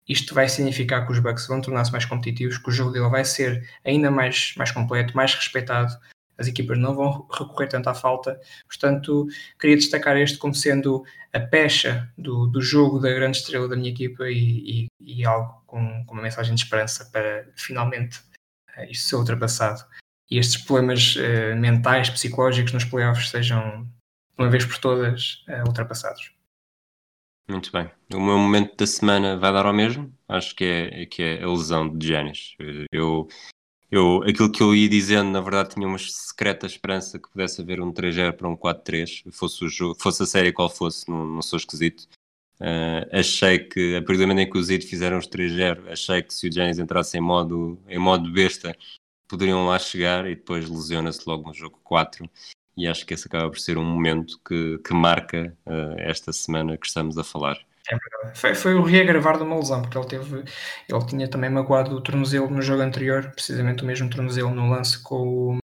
[0.08, 3.26] isto vai significar que os Bucks vão tornar-se mais competitivos, que o jogo dele vai
[3.26, 5.98] ser ainda mais, mais completo, mais respeitado,
[6.38, 8.40] as equipas não vão recorrer tanto à falta.
[8.68, 9.28] Portanto,
[9.60, 13.90] queria destacar este como sendo a pecha do, do jogo da grande estrela da minha
[13.90, 18.20] equipa e, e, e algo com, com, uma mensagem de esperança para finalmente
[18.90, 19.84] isto ser ultrapassado
[20.30, 23.88] e estes problemas uh, mentais, psicológicos nos playoffs sejam,
[24.38, 26.32] uma vez por todas, uh, ultrapassados.
[27.50, 27.90] Muito bem.
[28.14, 30.14] O meu momento da semana vai dar ao mesmo.
[30.28, 32.56] Acho que é, que é a lesão de Giannis.
[32.92, 33.30] Eu,
[33.90, 37.80] eu, aquilo que eu ia dizendo, na verdade, tinha uma secreta esperança que pudesse haver
[37.80, 41.42] um 3-0 para um 4-3, fosse, o jogo, fosse a série qual fosse, não, não
[41.42, 42.10] sou esquisito.
[42.60, 46.24] Uh, achei que, a partir do momento em que os Heat fizeram os 3-0, achei
[46.24, 48.76] que se o Giannis entrasse em modo, em modo besta,
[49.28, 52.28] poderiam lá chegar e depois lesiona-se logo no jogo 4
[52.76, 56.78] e acho que esse acaba por ser um momento que, que marca uh, esta semana
[56.78, 57.58] que estamos a falar.
[57.89, 60.43] É foi, foi, o reagravar de uma lesão, porque ele teve,
[60.89, 65.01] ele tinha também magoado o tornozelo no jogo anterior, precisamente o mesmo tornozelo no lance
[65.01, 65.58] com o,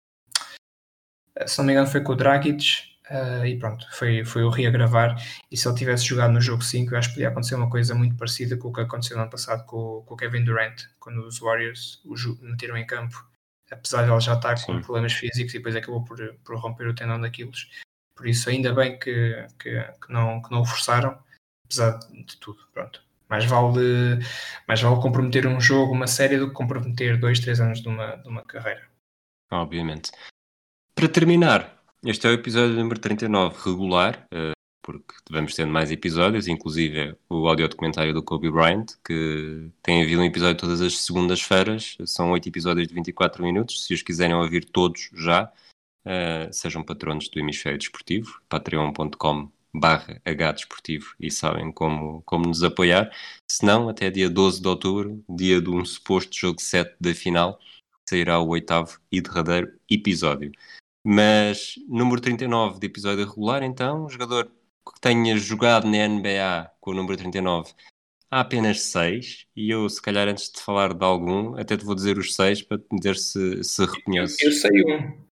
[1.46, 5.16] se não me engano foi com o Dragic, uh, e pronto, foi, foi o reagravar,
[5.50, 7.94] e se ele tivesse jogado no jogo 5, eu acho que podia acontecer uma coisa
[7.94, 11.18] muito parecida com o que aconteceu no ano passado com, com o Kevin Durant, quando
[11.26, 13.30] os Warriors o meteram em campo
[13.72, 14.80] apesar de ele já estar com Sim.
[14.82, 17.68] problemas físicos e depois acabou por, por romper o tendão daqueles.
[18.14, 21.18] Por isso, ainda bem que, que, que, não, que não o forçaram,
[21.64, 22.58] apesar de tudo.
[22.72, 23.02] Pronto.
[23.28, 24.18] Mais vale,
[24.68, 28.16] mais vale comprometer um jogo, uma série, do que comprometer dois, três anos de uma,
[28.16, 28.86] de uma carreira.
[29.50, 30.12] Obviamente.
[30.94, 34.26] Para terminar, este é o episódio número 39 regular.
[34.32, 40.02] Uh, porque vamos tendo mais episódios, inclusive o audio documentário do Kobe Bryant, que tem
[40.02, 44.34] havido um episódio todas as segundas-feiras, são oito episódios de 24 minutos, se os quiserem
[44.34, 45.44] ouvir todos já,
[46.04, 50.20] uh, sejam patronos do Hemisfério Desportivo, patreon.com barra
[50.52, 53.10] Desportivo e sabem como, como nos apoiar.
[53.48, 57.58] Se não, até dia 12 de outubro, dia de um suposto jogo 7 da final,
[58.08, 60.52] sairá o oitavo e derradeiro episódio.
[61.04, 66.94] Mas número 39 de episódio regular, então, jogador que tenha jogado na NBA com o
[66.94, 67.72] número 39
[68.32, 71.94] há apenas 6 e eu se calhar antes de falar de algum até te vou
[71.94, 74.42] dizer os 6 para te dizer se, se reconheces.
[74.42, 75.26] Eu, sei um.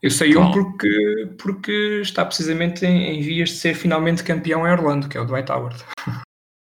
[0.00, 4.72] Eu sei um porque, porque está precisamente em, em, vias de ser finalmente campeão em
[4.72, 5.84] Orlando, que é o Dwight Howard.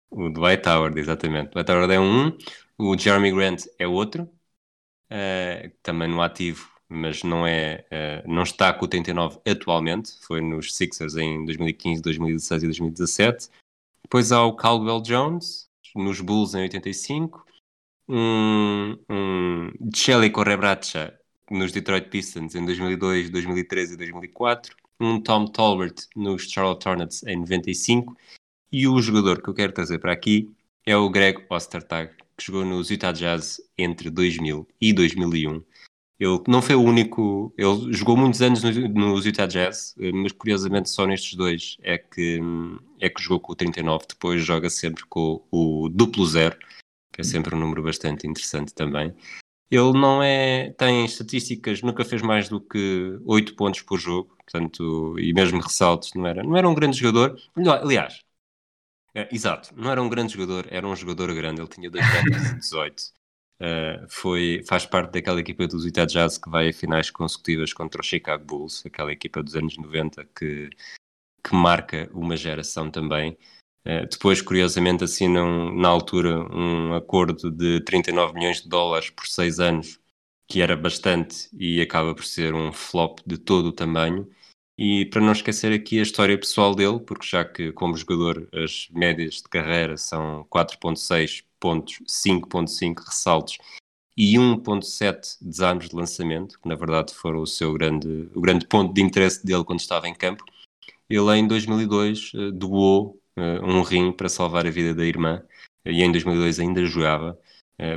[0.10, 1.50] O Dwight Howard, exatamente.
[1.50, 2.36] O Dwight Howard é um,
[2.78, 8.74] o Jeremy Grant é outro, uh, também no ativo mas não, é, uh, não está
[8.74, 13.50] com o 89 atualmente, foi nos Sixers em 2015, 2016 e 2017.
[14.04, 17.46] Depois há o Caldwell Jones, nos Bulls em 85,
[18.08, 21.16] um, um Chelly Correbracha
[21.52, 27.38] nos Detroit Pistons em 2002, 2013 e 2004, um Tom Tolbert nos Charlotte Hornets em
[27.38, 28.16] 95
[28.72, 30.52] E o jogador que eu quero trazer para aqui
[30.86, 35.64] é o Greg Ostertag, que jogou nos Utah Jazz entre 2000 e 2001.
[36.20, 41.08] Ele não foi o único, ele jogou muitos anos nos Utah Jazz, mas curiosamente só
[41.08, 42.42] nestes dois é que,
[43.00, 46.58] é que jogou com o 39, depois joga sempre com o duplo zero,
[47.14, 49.16] que é sempre um número bastante interessante também.
[49.72, 55.18] Ele não é, tem estatísticas, nunca fez mais do que 8 pontos por jogo, portanto,
[55.20, 57.40] e mesmo ressaltos, não era, não era um grande jogador.
[57.82, 58.20] Aliás,
[59.16, 62.52] é, exato, não era um grande jogador, era um jogador grande, ele tinha 2 metros
[62.52, 63.19] e 18.
[63.62, 68.00] Uh, foi, faz parte daquela equipa dos Utah Jazz que vai a finais consecutivas contra
[68.00, 70.70] o Chicago Bulls, aquela equipa dos anos 90 que,
[71.44, 73.38] que marca uma geração também.
[73.86, 79.60] Uh, depois, curiosamente, assinam na altura um acordo de 39 milhões de dólares por seis
[79.60, 80.00] anos,
[80.48, 84.30] que era bastante e acaba por ser um flop de todo o tamanho.
[84.82, 88.88] E para não esquecer aqui a história pessoal dele, porque já que como jogador as
[88.92, 93.58] médias de carreira são 4.6 pontos, 5.5 ressaltos
[94.16, 98.94] e 1.7 desarmes de lançamento, que na verdade foram o seu grande, o grande ponto
[98.94, 100.46] de interesse dele quando estava em campo,
[101.10, 105.44] ele em 2002 uh, doou uh, um rim para salvar a vida da irmã
[105.86, 107.38] e em 2002 ainda jogava,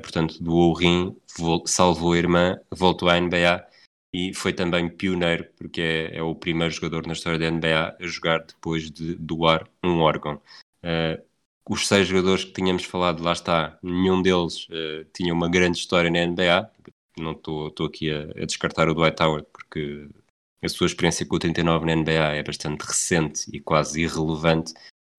[0.03, 1.17] portanto doou o rim,
[1.65, 3.72] salvou a irmã, voltou à NBA
[4.15, 8.07] e foi também pioneiro, porque é, é, o primeiro jogador na história da NBA a
[8.07, 10.41] jogar depois de doar um órgão.
[10.85, 11.23] Uh,
[11.69, 16.11] os seis jogadores que tínhamos falado, lá está, nenhum deles uh, tinha uma grande história
[16.11, 16.71] na NBA.
[17.19, 20.09] Não estou aqui a, a, descartar o Dwight Howard, porque
[20.63, 24.75] a sua experiência com o 39 na NBA é bastante recente e quase irrelevante,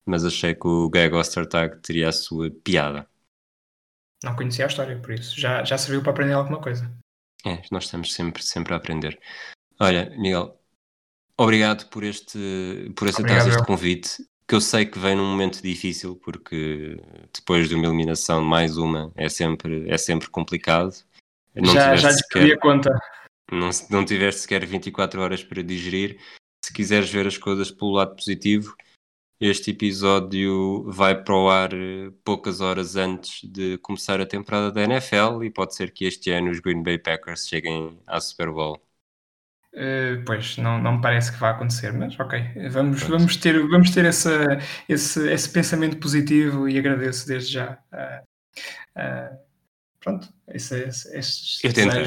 [0.06, 3.08] mas achei que o Greg Ostertag teria a sua piada.
[4.22, 6.90] Não conhecia a história, por isso já, já serviu para aprender alguma coisa.
[7.44, 9.18] É, nós estamos sempre, sempre a aprender.
[9.78, 10.58] Olha, Miguel,
[11.36, 16.16] obrigado por este por aceitar este convite, que eu sei que vem num momento difícil,
[16.16, 17.00] porque
[17.34, 20.94] depois de uma eliminação, mais uma, é sempre, é sempre complicado.
[21.54, 22.90] Não já já sequer, a conta.
[23.50, 26.18] Não, não tiveste sequer 24 horas para digerir.
[26.64, 28.74] Se quiseres ver as coisas pelo lado positivo,
[29.40, 34.82] este episódio vai para o ar eh, poucas horas antes de começar a temporada da
[34.82, 38.80] NFL e pode ser que este ano os Green Bay Packers cheguem à Super Bowl.
[39.74, 43.90] Uh, pois, não, não me parece que vá acontecer, mas ok, vamos, vamos ter, vamos
[43.90, 47.76] ter essa, esse, esse pensamento positivo e agradeço desde já.
[47.92, 48.22] Uh,
[49.00, 49.38] uh,
[49.98, 52.04] pronto, esse, esse, esses Eu tentei.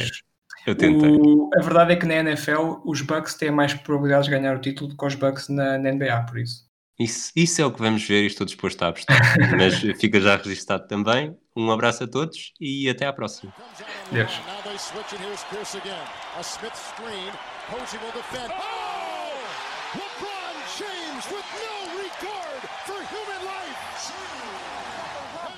[0.65, 1.09] Eu tentei.
[1.09, 4.61] O, a verdade é que na NFL os Bucks têm mais probabilidades de ganhar o
[4.61, 6.66] título do que os Bucks na, na NBA, por isso.
[6.99, 9.19] Isso, isso é o que vamos ver e estou disposto a apostar.
[9.55, 11.37] Mas fica já registado também.
[11.55, 13.53] Um abraço a todos e até à próxima.
[14.11, 14.31] Deus.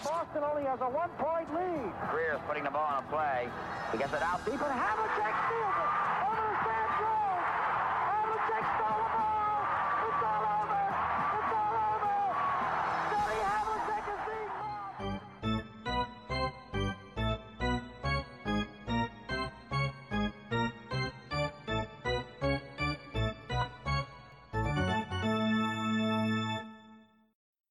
[0.03, 1.91] Boston only has a one-point lead.
[2.11, 3.49] Greer's putting the ball on a play.
[3.91, 5.88] He gets it out deep, and Havlicek steals it.